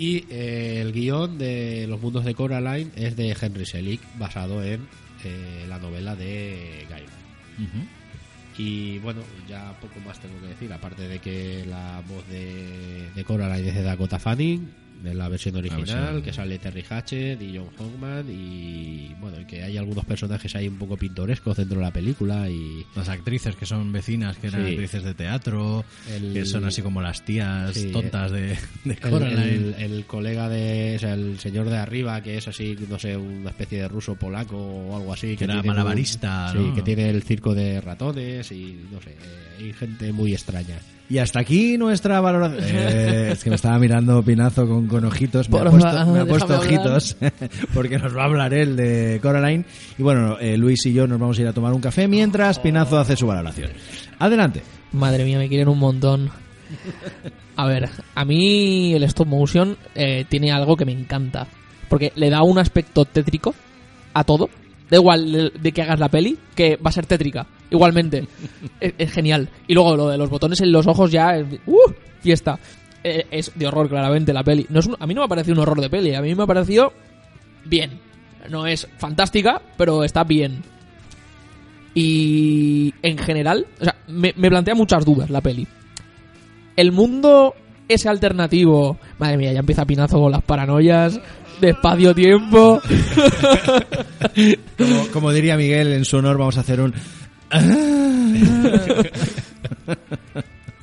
[0.00, 4.88] Y eh, el guion de Los Mundos de Coraline es de Henry Selick, basado en
[5.24, 7.86] eh, la novela de Gaiman.
[8.56, 13.24] Y bueno, ya poco más tengo que decir, aparte de que la voz de, de
[13.24, 14.72] Coraline es de Dakota Fanning,
[15.02, 16.22] de la versión original, versión.
[16.22, 20.76] que sale Terry Hatchett y John Hogman, y bueno, que hay algunos personajes ahí un
[20.76, 22.84] poco pintorescos dentro de la película y...
[22.94, 24.70] Las actrices que son vecinas, que eran Sí.
[24.72, 28.48] actrices de teatro, El- que son así como las tías Sí, tontas de,
[28.84, 29.42] de El, Coraline.
[29.44, 33.16] el- el colega de, o sea, el señor de arriba, que es así, no sé,
[33.16, 35.36] una especie de ruso polaco o algo así.
[35.36, 36.74] Que era tiene un- malabarista, sí, ¿no?
[36.74, 39.14] que tiene el circo de ratones y no sé,
[39.58, 40.78] hay gente muy extraña.
[41.08, 42.60] Y hasta aquí nuestra valoración.
[42.70, 45.48] Eh, es que me estaba mirando Pinazo con, con ojitos.
[45.48, 46.66] Me ha puesto, me ha déjame puesto hablar.
[46.68, 47.16] ojitos
[47.74, 49.64] porque nos va a hablar él de Coraline.
[49.98, 52.58] Y bueno, eh, Luis y yo nos vamos a ir a tomar un café mientras
[52.58, 53.70] Pinazo hace su valoración.
[54.18, 54.60] Adelante.
[54.92, 56.30] Madre mía, me quieren un montón.
[57.56, 61.46] A ver, a mí el stop motion eh, tiene algo que me encanta.
[61.88, 63.54] Porque le da un aspecto tétrico
[64.14, 64.48] a todo.
[64.90, 67.46] Da igual de, de que hagas la peli, que va a ser tétrica.
[67.70, 68.26] Igualmente.
[68.80, 69.48] es, es genial.
[69.66, 71.36] Y luego lo de los botones en los ojos ya...
[71.36, 71.92] es- ¡Uh!
[72.20, 72.58] Fiesta.
[73.02, 74.66] Eh, es de horror, claramente, la peli.
[74.68, 76.14] No es un- a mí no me ha parecido un horror de peli.
[76.14, 76.92] A mí me ha parecido
[77.64, 77.98] bien.
[78.50, 80.62] No es fantástica, pero está bien.
[81.94, 85.66] Y en general, o sea, me, me plantea muchas dudas la peli.
[86.76, 87.54] El mundo
[87.88, 91.20] ese alternativo, madre mía, ya empieza Pinazo con las paranoias
[91.60, 92.80] de espacio-tiempo.
[94.78, 96.94] Como, como diría Miguel, en su honor vamos a hacer un...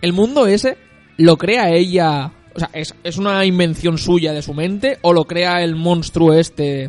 [0.01, 0.78] El mundo ese
[1.18, 5.26] lo crea ella, o sea, es, es una invención suya de su mente o lo
[5.26, 6.84] crea el monstruo este.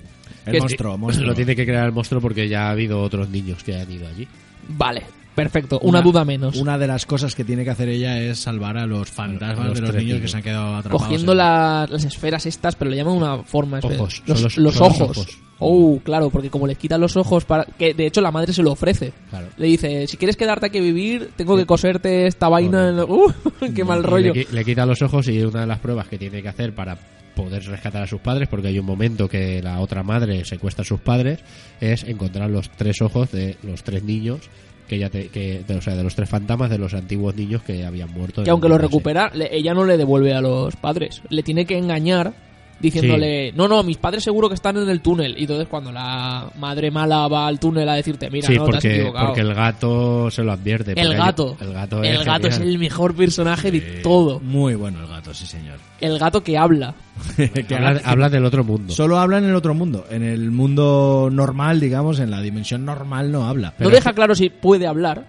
[0.47, 1.27] El que es- monstruo, monstruo.
[1.29, 4.07] Lo tiene que crear el monstruo porque ya ha habido otros niños que han ido
[4.09, 4.27] allí.
[4.69, 5.03] Vale,
[5.35, 6.57] perfecto, una, duda menos.
[6.57, 9.69] Una de las cosas que tiene que hacer ella es salvar a los fantasmas A
[9.69, 11.03] los de los niños que se han quedado atrapados.
[11.03, 13.79] Cogiendo en- la- las esferas estas, pero le llaman una forma.
[13.83, 15.19] Ojos, Los, los los- son los ojos.
[15.19, 15.39] ojos.
[15.61, 18.63] Oh, claro, porque como les quitan los ojos para que de hecho la madre se
[18.63, 19.13] lo ofrece.
[19.31, 19.49] Claro.
[19.57, 22.91] Le dice, si quieres quedarte aquí a vivir, tengo que coserte esta vaina.
[22.91, 23.33] En ¡Uh!
[23.75, 24.33] ¡Qué mal rollo!
[24.35, 26.75] Le, qui- le quita los ojos y una de las pruebas que tiene que hacer
[26.75, 26.97] para
[27.35, 30.85] poder rescatar a sus padres, porque hay un momento que la otra madre secuestra a
[30.85, 31.39] sus padres,
[31.81, 34.41] es encontrar los tres ojos de los tres niños
[34.89, 37.63] que ya te- que, de, o sea, de los tres fantasmas de los antiguos niños
[37.63, 38.43] que habían muerto.
[38.43, 41.21] Que aunque lo recupera, le- ella no le devuelve a los padres.
[41.29, 42.33] Le tiene que engañar
[42.81, 45.35] diciéndole, no, no, mis padres seguro que están en el túnel.
[45.37, 48.71] Y entonces cuando la madre mala va al túnel a decirte, mira, Sí, no, te
[48.71, 49.27] has porque, equivocado.
[49.27, 50.93] porque el gato se lo advierte.
[50.93, 51.57] El porque gato.
[51.61, 54.41] El gato El es, gato es el mejor personaje de todo.
[54.41, 55.79] Muy bueno el gato, sí señor.
[56.01, 56.95] El gato que habla.
[57.37, 57.75] Que
[58.05, 58.95] Habla, del otro mundo.
[58.95, 60.05] Solo habla en el otro mundo.
[60.11, 63.75] En el mundo normal, digamos, en la dimensión normal no habla.
[63.79, 65.25] no deja claro si puede hablar.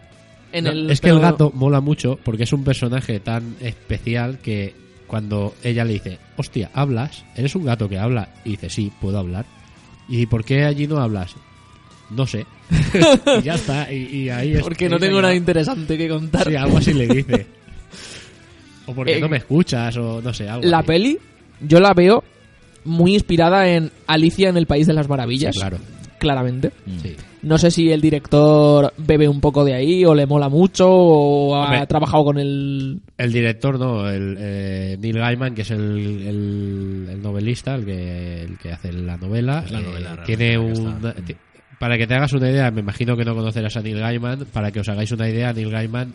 [0.52, 4.38] En No, el, es que el gato mola mucho porque es un personaje tan especial
[4.39, 4.74] que
[5.10, 7.26] cuando ella le dice, hostia, ¿hablas?
[7.36, 8.30] ¿Eres un gato que habla?
[8.45, 9.45] Y dice, sí, puedo hablar.
[10.07, 11.36] ¿Y por qué allí no hablas?
[12.12, 12.45] No sé.
[13.39, 13.91] y ya está.
[13.91, 16.47] Y, y ahí es- Porque no tengo nada interesante que contar.
[16.47, 17.47] Sí, algo así le dice.
[18.86, 20.88] O porque Eh, no me escuchas, o no sé, algo La así.
[20.88, 21.20] peli,
[21.62, 22.24] yo la veo
[22.86, 25.53] muy inspirada en Alicia en el País de las Maravillas.
[25.53, 25.78] Sí, claro.
[26.20, 26.72] Claramente.
[27.02, 27.16] Sí.
[27.42, 31.56] No sé si el director bebe un poco de ahí o le mola mucho o
[31.56, 31.88] ha Hombre.
[31.88, 33.00] trabajado con el...
[33.18, 38.42] El director, no, el eh, Neil Gaiman, que es el, el- el novelista, el que,
[38.42, 41.02] el que hace la novela, Es la eh, novela tiene un...
[41.80, 44.70] Para que te hagas una idea, me imagino que no conocerás a Neil Gaiman, para
[44.70, 46.14] que os hagáis una idea, Neil Gaiman,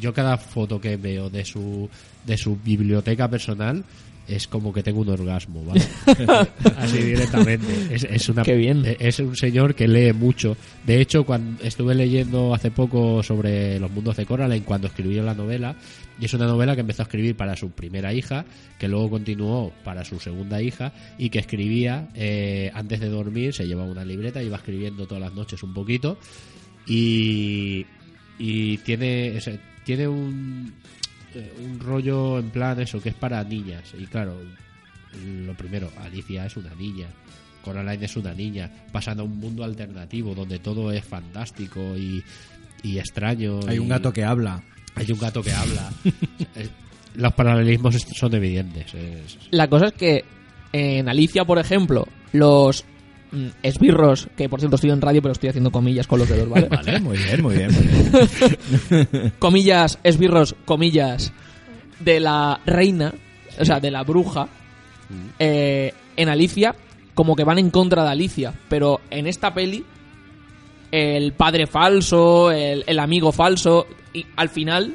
[0.00, 1.90] yo cada foto que veo de su,
[2.24, 3.82] de su biblioteca personal
[4.28, 5.82] es como que tengo un orgasmo, ¿vale?
[6.76, 7.94] Así directamente.
[7.94, 8.96] Es, es una, Qué bien.
[8.98, 10.56] Es un señor que lee mucho.
[10.86, 15.34] De hecho, cuando estuve leyendo hace poco sobre los mundos de Coraline, cuando escribió la
[15.34, 15.76] novela,
[16.20, 18.44] y es una novela que empezó a escribir para su primera hija,
[18.78, 23.66] que luego continuó para su segunda hija, y que escribía eh, antes de dormir, se
[23.66, 26.18] llevaba una libreta, iba escribiendo todas las noches un poquito,
[26.86, 27.86] y,
[28.38, 29.38] y tiene,
[29.84, 30.72] tiene un,
[31.64, 34.36] un rollo en plan eso, que es para niñas, y claro,
[35.24, 37.06] lo primero, Alicia es una niña.
[37.62, 42.22] Coraline es una niña, pasando a un mundo alternativo donde todo es fantástico y,
[42.82, 43.60] y extraño.
[43.68, 44.62] Hay un gato que habla.
[44.96, 45.90] hay un gato que habla.
[46.56, 46.68] Eh,
[47.14, 48.92] Los paralelismos son evidentes.
[48.94, 50.24] es- La cosa es que
[50.72, 52.84] en Alicia, por ejemplo, los
[53.62, 56.68] esbirros, que por cierto estoy en radio pero estoy haciendo comillas con los dedos, ¿vale?
[56.70, 57.70] Vale, muy bien, muy bien.
[57.72, 59.32] muy bien.
[59.38, 61.32] comillas, esbirros, comillas,
[62.00, 63.12] de la reina,
[63.58, 64.48] o sea, de la bruja,
[65.38, 66.74] eh, en Alicia,
[67.14, 69.84] como que van en contra de Alicia, pero en esta peli,
[70.90, 74.94] el padre falso, el, el amigo falso, y al final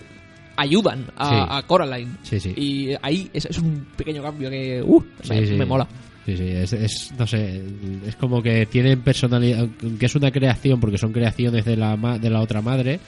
[0.58, 1.36] ayudan a, Sí.
[1.50, 2.12] a Coraline.
[2.24, 2.54] Sí, sí.
[2.56, 5.04] Y ahí es, es un pequeño cambio que uh,
[5.58, 5.88] me mola.
[6.28, 7.62] Sí, sí, es, es- no sé,
[8.06, 9.66] es como que tienen personalidad,
[9.98, 13.00] que es una creación, porque son creaciones de la, ma- de la otra madre,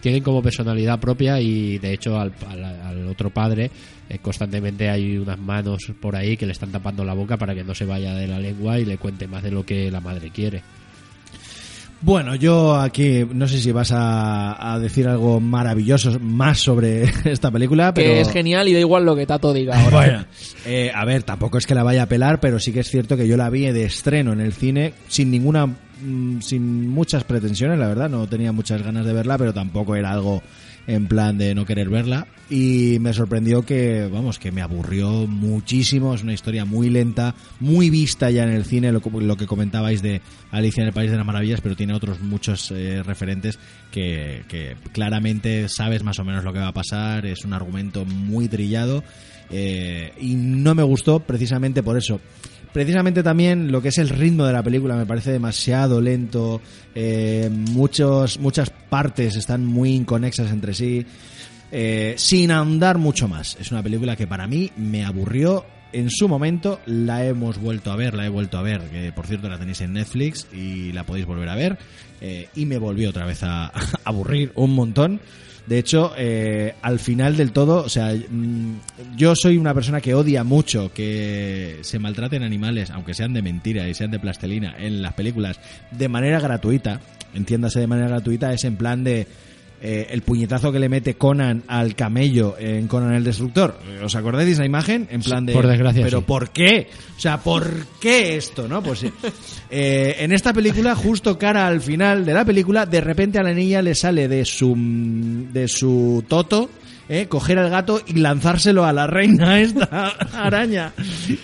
[0.00, 3.70] tienen como personalidad propia y de hecho al, al- al otro padre
[4.10, 7.62] eh, constantemente hay unas manos por ahí que le están tapando la boca para que
[7.62, 10.30] no se vaya de la lengua y le cuente más de lo que la madre
[10.30, 10.60] quiere.
[12.04, 17.50] Bueno, yo aquí no sé si vas a, a decir algo maravilloso más sobre esta
[17.50, 19.96] película, pero Que es genial y da igual lo que Tato diga ahora.
[19.96, 20.24] Bueno,
[20.66, 23.16] eh, a ver, tampoco es que la vaya a pelar, pero sí que es cierto
[23.16, 27.78] que yo la vi de estreno en el cine sin ninguna, mm, sin muchas pretensiones,
[27.78, 30.42] la verdad, no tenía muchas ganas de verla, pero tampoco era algo
[30.86, 32.26] en plan de no querer verla.
[32.50, 37.88] Y me sorprendió que, vamos, que me aburrió muchísimo, es una historia muy lenta, muy
[37.88, 40.20] vista ya en el cine, lo, lo que comentabais de
[40.50, 43.58] Alicia en el País de las Maravillas, pero tiene otros muchos eh, referentes
[43.90, 48.48] que, claramente sabes más o menos lo que va a pasar, es un argumento muy
[48.48, 49.02] trillado
[49.50, 52.20] eh, y no me gustó precisamente por eso.
[52.74, 56.60] Precisamente también lo que es el ritmo de la película me parece demasiado lento,
[56.92, 61.06] eh, muchos, muchas partes están muy inconexas entre sí,
[61.70, 63.56] eh, sin ahondar mucho más.
[63.60, 67.96] Es una película que para mí me aburrió en su momento, la hemos vuelto a
[67.96, 71.04] ver, la he vuelto a ver, que por cierto la tenéis en Netflix y la
[71.04, 71.78] podéis volver a ver,
[72.20, 73.72] eh, y me volvió otra vez a, a
[74.04, 75.20] aburrir un montón.
[75.66, 80.14] De hecho, eh, al final del todo, o sea, mm, yo soy una persona que
[80.14, 85.00] odia mucho que se maltraten animales, aunque sean de mentira y sean de plastelina, en
[85.00, 85.58] las películas,
[85.90, 87.00] de manera gratuita.
[87.32, 89.26] Entiéndase de manera gratuita, es en plan de
[89.86, 93.78] eh, el puñetazo que le mete Conan al camello en Conan el Destructor.
[94.02, 95.06] ¿Os acordáis de esa imagen?
[95.10, 95.52] En plan de.
[95.52, 96.24] por desgracia, Pero sí.
[96.26, 96.88] ¿por qué?
[97.14, 97.68] O sea, ¿por
[98.00, 98.82] qué esto, no?
[98.82, 99.04] Pues.
[99.76, 103.52] Eh, en esta película, justo cara al final de la película, de repente a la
[103.52, 106.70] niña le sale de su de su toto
[107.08, 107.26] ¿eh?
[107.26, 110.92] coger al gato y lanzárselo a la reina esta araña.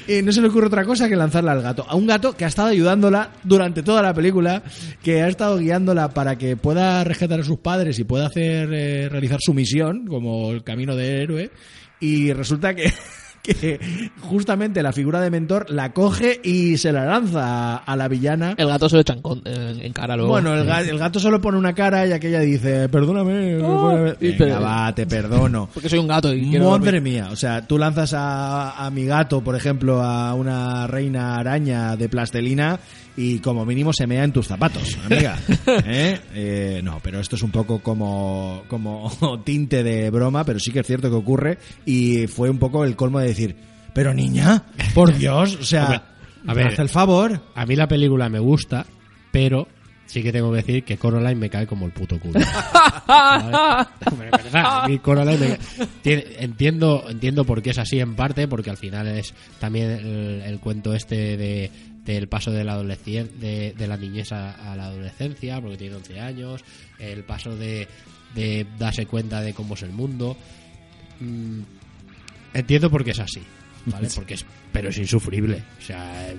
[0.07, 1.87] Y no se le ocurre otra cosa que lanzarla al gato.
[1.89, 4.63] A un gato que ha estado ayudándola durante toda la película,
[5.03, 9.09] que ha estado guiándola para que pueda rescatar a sus padres y pueda hacer eh,
[9.09, 11.51] realizar su misión, como el camino del héroe.
[12.01, 12.93] Y resulta que
[13.55, 18.55] que justamente la figura de mentor la coge y se la lanza a, la villana.
[18.57, 20.31] El gato se lo echan con- en, en cara luego.
[20.33, 23.57] Bueno, el, ga- el gato solo pone una cara y aquella dice, perdóname.
[23.59, 24.15] perdóname".
[24.21, 25.69] y Venga, pero- va, te perdono.
[25.75, 27.03] Porque soy un gato y quiero Madre dormir.
[27.03, 31.97] mía, o sea, tú lanzas a, a mi gato, por ejemplo, a una reina araña
[31.97, 32.79] de plastelina
[33.17, 35.39] y como mínimo se mea en tus zapatos, amiga.
[35.85, 36.21] ¿Eh?
[36.35, 39.11] Eh, no, pero esto es un poco como, como
[39.45, 42.97] tinte de broma, pero sí que es cierto que ocurre y fue un poco el
[42.97, 43.57] colmo de decir,
[43.93, 46.05] pero niña, por Dios, o sea,
[46.47, 46.69] a ver.
[46.69, 47.41] haz el favor.
[47.55, 48.87] A mí la película me gusta,
[49.33, 49.67] pero
[50.07, 52.41] sí que tengo que decir que Coraline me cae como el puto culo.
[53.07, 53.87] ¿Sabes?
[54.11, 55.59] Hombre, es verdad, a mí Coraline
[56.05, 60.43] me entiendo, entiendo por qué es así en parte, porque al final es también el,
[60.45, 61.71] el cuento este de
[62.05, 66.21] del paso de la de, de la niñez a, a la adolescencia porque tiene 11
[66.21, 66.65] años
[66.99, 67.89] el paso de,
[68.35, 70.37] de darse cuenta de cómo es el mundo.
[71.21, 71.61] Mm,
[72.55, 73.43] entiendo por qué es así
[73.87, 75.63] vale porque es pero es insufrible.
[75.79, 76.35] O sea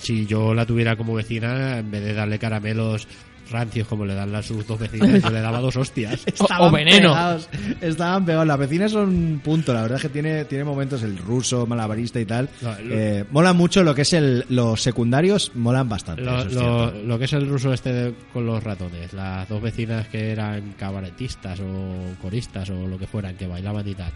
[0.00, 3.06] si yo la tuviera como vecina, en vez de darle caramelos
[3.52, 6.24] rancios como le dan las sus dos vecinas, yo le daba dos hostias.
[6.40, 7.10] O- o veneno.
[7.10, 7.48] Pegados,
[7.80, 8.46] estaban pegados.
[8.46, 9.72] Las vecinas son un punto.
[9.74, 12.48] La verdad es que tiene, tiene momentos el ruso, malabarista y tal.
[12.62, 16.22] No, lo- Eh, mola mucho lo que es el, los secundarios, molan bastante.
[16.22, 19.60] Lo, eso es lo- que es el ruso este de- con los ratones, las dos
[19.62, 24.10] vecinas que eran cabaretistas o coristas o lo que fueran, que bailaban y tal.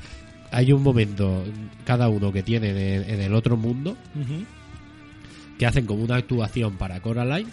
[0.53, 1.45] Hay un momento,
[1.84, 3.97] cada uno que tiene en, en el otro mundo,
[5.59, 7.51] que hacen como una actuación para Coraline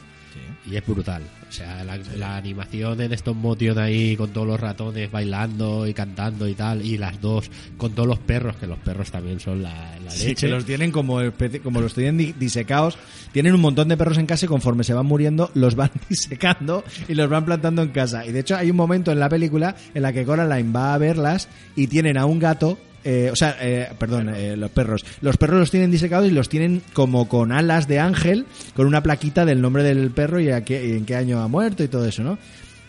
[0.70, 1.22] y es brutal.
[1.50, 5.94] O sea, la, la animación en estos motion ahí con todos los ratones bailando y
[5.94, 9.62] cantando y tal, y las dos con todos los perros, que los perros también son
[9.62, 10.48] la, la Sí, leche.
[10.48, 11.20] que los tienen como,
[11.64, 12.98] como los tienen di- disecados.
[13.32, 16.84] Tienen un montón de perros en casa y conforme se van muriendo, los van disecando
[17.08, 18.26] y los van plantando en casa.
[18.26, 20.98] Y de hecho, hay un momento en la película en la que Coraline va a
[20.98, 22.80] verlas y tienen a un gato.
[23.04, 25.06] Eh, o sea, eh, perdón, eh, los perros.
[25.22, 28.46] Los perros los tienen disecados y los tienen como con alas de ángel,
[28.76, 31.48] con una plaquita del nombre del perro y, a qué- y en qué año ha
[31.48, 32.38] muerto y todo eso, ¿no?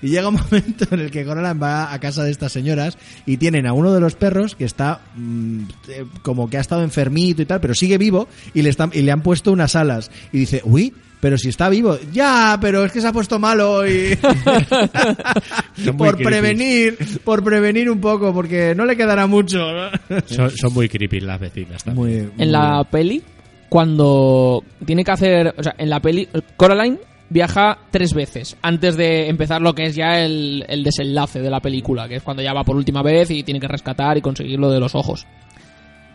[0.02, 3.38] Y llega un momento en el que Coraline va a casa de estas señoras y
[3.38, 7.40] tienen a uno de los perros que está mm, eh, como que ha estado enfermito
[7.42, 10.10] y tal, pero sigue vivo y le, están, y le han puesto unas alas.
[10.32, 10.92] Y dice, uy,
[11.25, 11.97] pero si está vivo.
[12.12, 14.11] Ya, pero es que se ha puesto malo y...
[15.79, 16.22] Muy por creepy.
[16.22, 19.72] prevenir, por prevenir un poco, porque no le quedará mucho.
[19.72, 19.89] ¿no?
[20.27, 22.31] Son, son muy creepy las vecinas también.
[22.37, 23.22] Muy, En la peli,
[23.70, 25.55] cuando tiene que hacer.
[25.57, 26.99] O sea, en la peli, Coraline
[27.31, 31.61] viaja tres veces antes de empezar lo que es ya el, el desenlace de la
[31.61, 34.59] película, que es cuando ya va por última vez y tiene que rescatar y conseguir
[34.59, 35.27] lo de los ojos.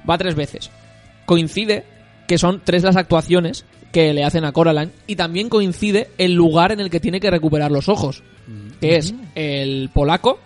[0.07, 0.69] Va tres veces.
[1.25, 1.83] Coincide
[2.29, 6.71] que son tres las actuaciones que le hacen a Coraline y también coincide el lugar
[6.71, 8.21] en el que tiene que recuperar los ojos,
[8.79, 10.39] que es el polaco,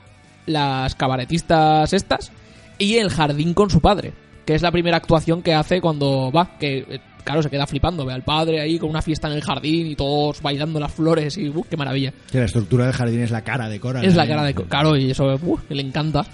[0.46, 2.32] las cabaretistas estas
[2.78, 4.14] y el jardín con su padre,
[4.46, 8.06] que es la primera actuación que hace cuando va, que eh, claro, se queda flipando,
[8.06, 11.38] ve al padre ahí con una fiesta en el jardín y todos bailando las flores
[11.38, 12.14] y ¡uh, qué maravilla!
[12.32, 14.10] Que la estructura del jardín es la cara de Coraline.
[14.10, 14.54] Es la cara de...
[14.54, 16.26] Claro, y eso ¡uh, le encanta.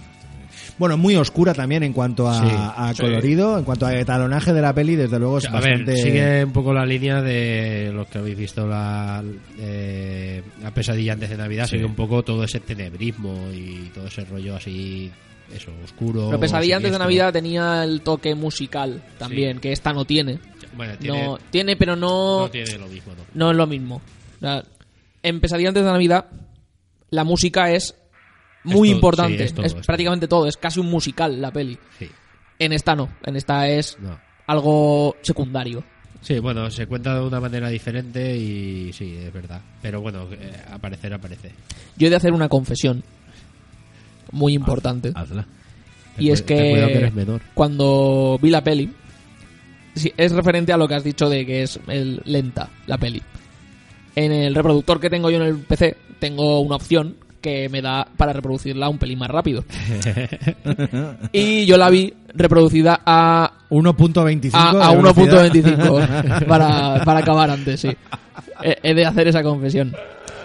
[0.77, 3.01] Bueno, muy oscura también en cuanto a, Sí, a sí.
[3.01, 5.91] colorido, en cuanto a etalonaje de la peli, desde luego es a bastante...
[5.91, 9.23] ver, sigue un poco la línea de los que habéis visto la,
[9.57, 11.71] eh, la pesadilla antes de Navidad, Sí.
[11.71, 15.11] sigue un poco todo ese tenebrismo y todo ese rollo así,
[15.53, 16.27] eso, oscuro.
[16.27, 16.99] Pero Pesadilla antes de.
[16.99, 19.61] Navidad tenía el toque musical también, Sí.
[19.61, 20.39] que esta no tiene.
[20.77, 23.23] Bueno, tiene, no, tiene, pero no, no tiene lo mismo, ¿no?
[23.33, 23.95] no es lo mismo.
[24.37, 24.63] O sea,
[25.23, 26.25] en Pesadilla antes de Navidad,
[27.09, 27.95] la música es
[28.63, 29.37] muy todo, importante.
[29.37, 29.81] sí, es todo, es todo.
[29.83, 30.47] prácticamente todo.
[30.47, 31.77] Es casi un musical la peli.
[31.97, 32.09] Sí,
[32.59, 33.09] En esta no.
[33.23, 34.19] En esta es no.
[34.47, 35.83] algo secundario.
[36.21, 39.61] Sí, bueno, se cuenta de una manera diferente y sí, es verdad.
[39.81, 41.51] Pero bueno, eh, aparecer, aparece.
[41.97, 43.03] Yo he de hacer una confesión
[44.31, 45.11] muy importante.
[45.15, 45.45] Hazla.
[46.17, 47.41] y es que que eres menor.
[47.53, 48.91] cuando vi la peli,
[49.95, 53.21] sí, es referente a lo que has dicho de que es el- lenta la peli.
[54.15, 58.07] En el reproductor que tengo yo en el PC, tengo una opción que me da
[58.17, 59.63] para reproducirla un pelín más rápido.
[61.31, 65.51] y yo la vi reproducida a 1.25 a, a velocidad.
[65.51, 67.89] 1.25 para, para acabar antes, sí.
[68.63, 69.95] He, he de hacer esa confesión.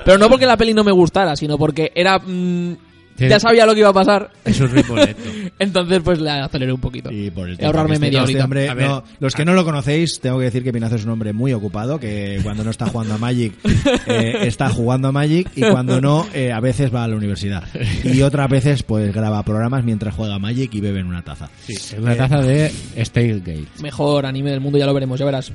[0.04, 2.78] Pero no porque la peli no me gustara, sino porque era mm, Tiene-
[3.16, 4.30] ya sabía lo que iba a pasar.
[4.44, 5.22] Es un ritmo lento.
[5.58, 7.10] Entonces, pues le aceleré un poquito.
[7.12, 8.44] Y por el Y ahorrarme media este- este horita.
[8.44, 8.88] hombre, A ver.
[8.88, 11.52] no, los que no lo conocéis, tengo que decir que Pinazo es un hombre muy
[11.52, 13.52] ocupado, que cuando no está jugando a Magic,
[14.06, 17.64] eh, está jugando a Magic, y cuando no, eh, a veces va a la universidad.
[18.04, 21.48] Y otras veces, pues graba programas mientras juega a Magic y bebe en una taza.
[21.66, 23.64] Sí, es una taza de Steingate.
[23.82, 25.52] Mejor anime del mundo, ya lo veremos, ya verás.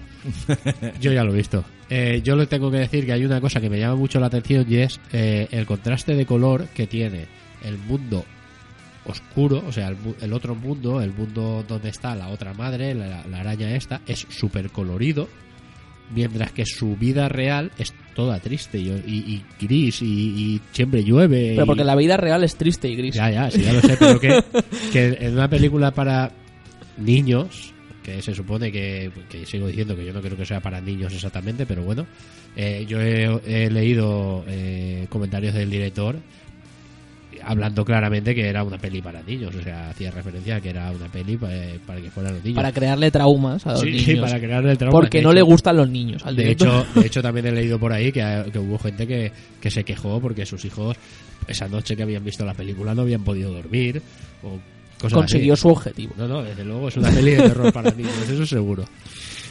[1.01, 1.63] Yo ya lo he visto.
[1.91, 4.27] Eh, yo le tengo que decir que hay una cosa que me llama mucho la
[4.27, 7.25] atención y es eh, el contraste de color que tiene
[7.63, 8.25] el mundo
[9.05, 13.25] oscuro, o sea, el, el otro mundo, el mundo donde está la otra madre, la,
[13.27, 15.27] la araña esta, es súper colorido,
[16.13, 21.03] mientras que su vida real es toda triste y, y- y gris y, y siempre
[21.03, 21.53] llueve.
[21.55, 23.15] Pero porque la vida real es triste y gris.
[23.15, 24.43] Ya, ya, sí, ya lo sé, pero que,
[24.91, 26.31] que en una película para
[26.97, 30.81] niños, que se supone que, que sigo diciendo que yo no creo que sea para
[30.81, 32.05] niños exactamente, pero bueno,
[32.55, 36.17] eh, yo he, he leído eh, comentarios del director
[37.51, 40.91] hablando claramente que era una peli para niños, o sea, hacía referencia a que era
[40.91, 42.55] una peli pa- eh, para que fueran los niños.
[42.57, 44.19] Para crearle traumas a los Sí, niños.
[44.29, 44.91] para crearle el trauma.
[44.99, 46.25] Porque no hecho- le gustan los niños.
[46.25, 46.67] Al de director.
[46.85, 49.83] hecho, de hecho, también he leído por ahí que, que hubo gente que, que se
[49.83, 50.95] quejó porque sus hijos,
[51.47, 54.01] esa noche que habían visto la película, no habían podido dormir.
[54.43, 54.59] O
[54.99, 55.61] cosas consiguió así.
[55.61, 56.13] su objetivo.
[56.17, 58.85] No, no, desde luego es una peli de terror para niños, eso seguro.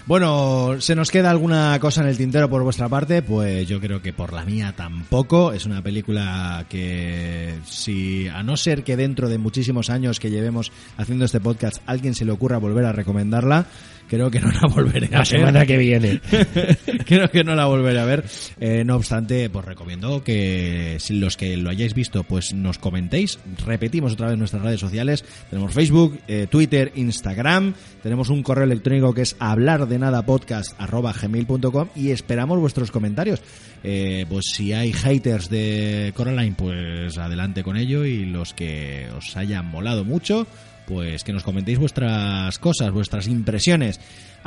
[0.08, 3.20] Bueno, ¿se nos queda alguna cosa en el tintero por vuestra parte?
[3.20, 5.52] Pues yo creo que por la mía tampoco.
[5.52, 10.72] Es una película que, si a no ser que dentro de muchísimos años que llevemos
[10.96, 13.66] haciendo este podcast alguien se le ocurra volver a recomendarla,
[14.08, 15.26] creo que no la volveré a La ver.
[15.26, 16.20] semana que viene.
[17.06, 18.24] creo que no la volveré a ver.
[18.60, 23.38] Eh, no obstante, pues recomiendo que si los que lo hayáis visto, pues nos comentéis.
[23.64, 25.24] Repetimos otra vez nuestras redes sociales.
[25.50, 27.74] Tenemos Facebook, eh, Twitter, Instagram.
[28.02, 33.40] Tenemos un correo electrónico que es hablar de nada podcast gmail.com y esperamos vuestros comentarios.
[33.84, 39.36] Eh, pues si hay haters de Coraline, pues adelante con ello y los que os
[39.36, 40.46] hayan molado mucho,
[40.88, 44.00] pues que nos comentéis vuestras cosas, vuestras impresiones.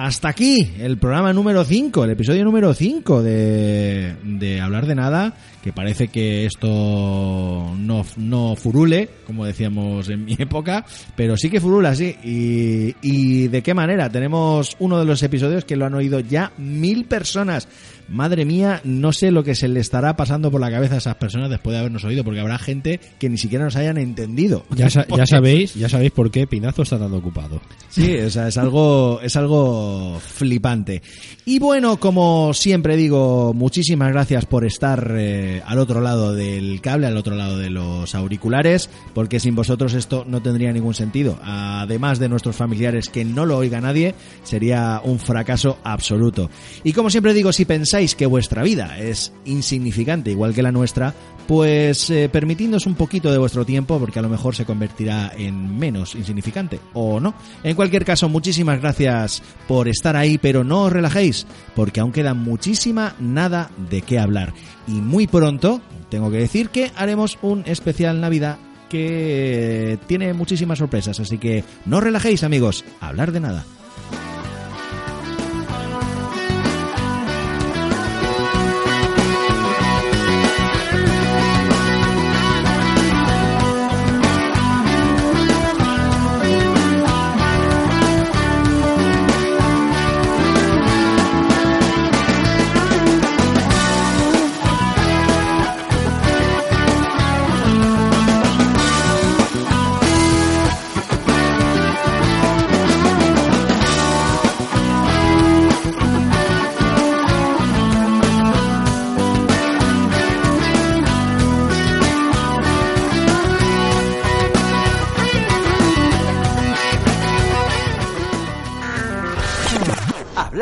[0.03, 5.35] Hasta aquí el programa número 5, el episodio número 5 de, de Hablar de Nada,
[5.63, 10.83] que parece que esto no, no furule, como decíamos en mi época,
[11.15, 12.15] pero sí que furula, sí.
[12.23, 16.51] Y, y de qué manera, tenemos uno de los episodios que lo han oído ya
[16.57, 17.67] mil personas.
[18.09, 21.15] Madre mía, no sé lo que se le estará pasando por la cabeza a esas
[21.15, 24.65] personas después de habernos oído, porque habrá gente que ni siquiera nos hayan entendido.
[24.75, 27.61] Ya, sa- ya Porque- sabéis, ya sabéis por qué Pinazo está tan ocupado.
[27.89, 31.01] Sí, o sea, es algo, es algo flipante.
[31.45, 37.07] Y bueno, como siempre digo, muchísimas gracias por estar eh, al otro lado del cable,
[37.07, 41.39] al otro lado de los auriculares, porque sin vosotros esto no tendría ningún sentido.
[41.43, 46.49] Además de nuestros familiares que no lo oiga nadie, sería un fracaso absoluto.
[46.83, 51.13] Y como siempre digo, si pensáis que vuestra vida es insignificante igual que la nuestra,
[51.47, 55.77] pues eh, permitidnos un poquito de vuestro tiempo porque a lo mejor se convertirá en
[55.77, 57.33] menos insignificante o no.
[57.63, 59.41] En cualquier caso, muchísimas gracias
[59.71, 64.51] por estar ahí, pero no os relajéis porque aún queda muchísima nada de qué hablar.
[64.85, 65.79] Y muy pronto,
[66.09, 68.57] tengo que decir que haremos un especial Navidad
[68.89, 73.63] que tiene muchísimas sorpresas, así que no os relajéis amigos, hablar de nada.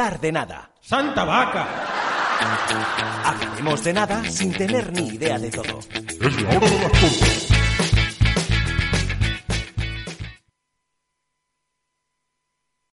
[0.10, 0.72] Hablar de nada.
[0.82, 1.68] ¡Santa vaca!
[3.26, 5.82] Hablaremos de nada sin tener ni idea de todo.
[5.94, 7.49] Es la hora de las tortas.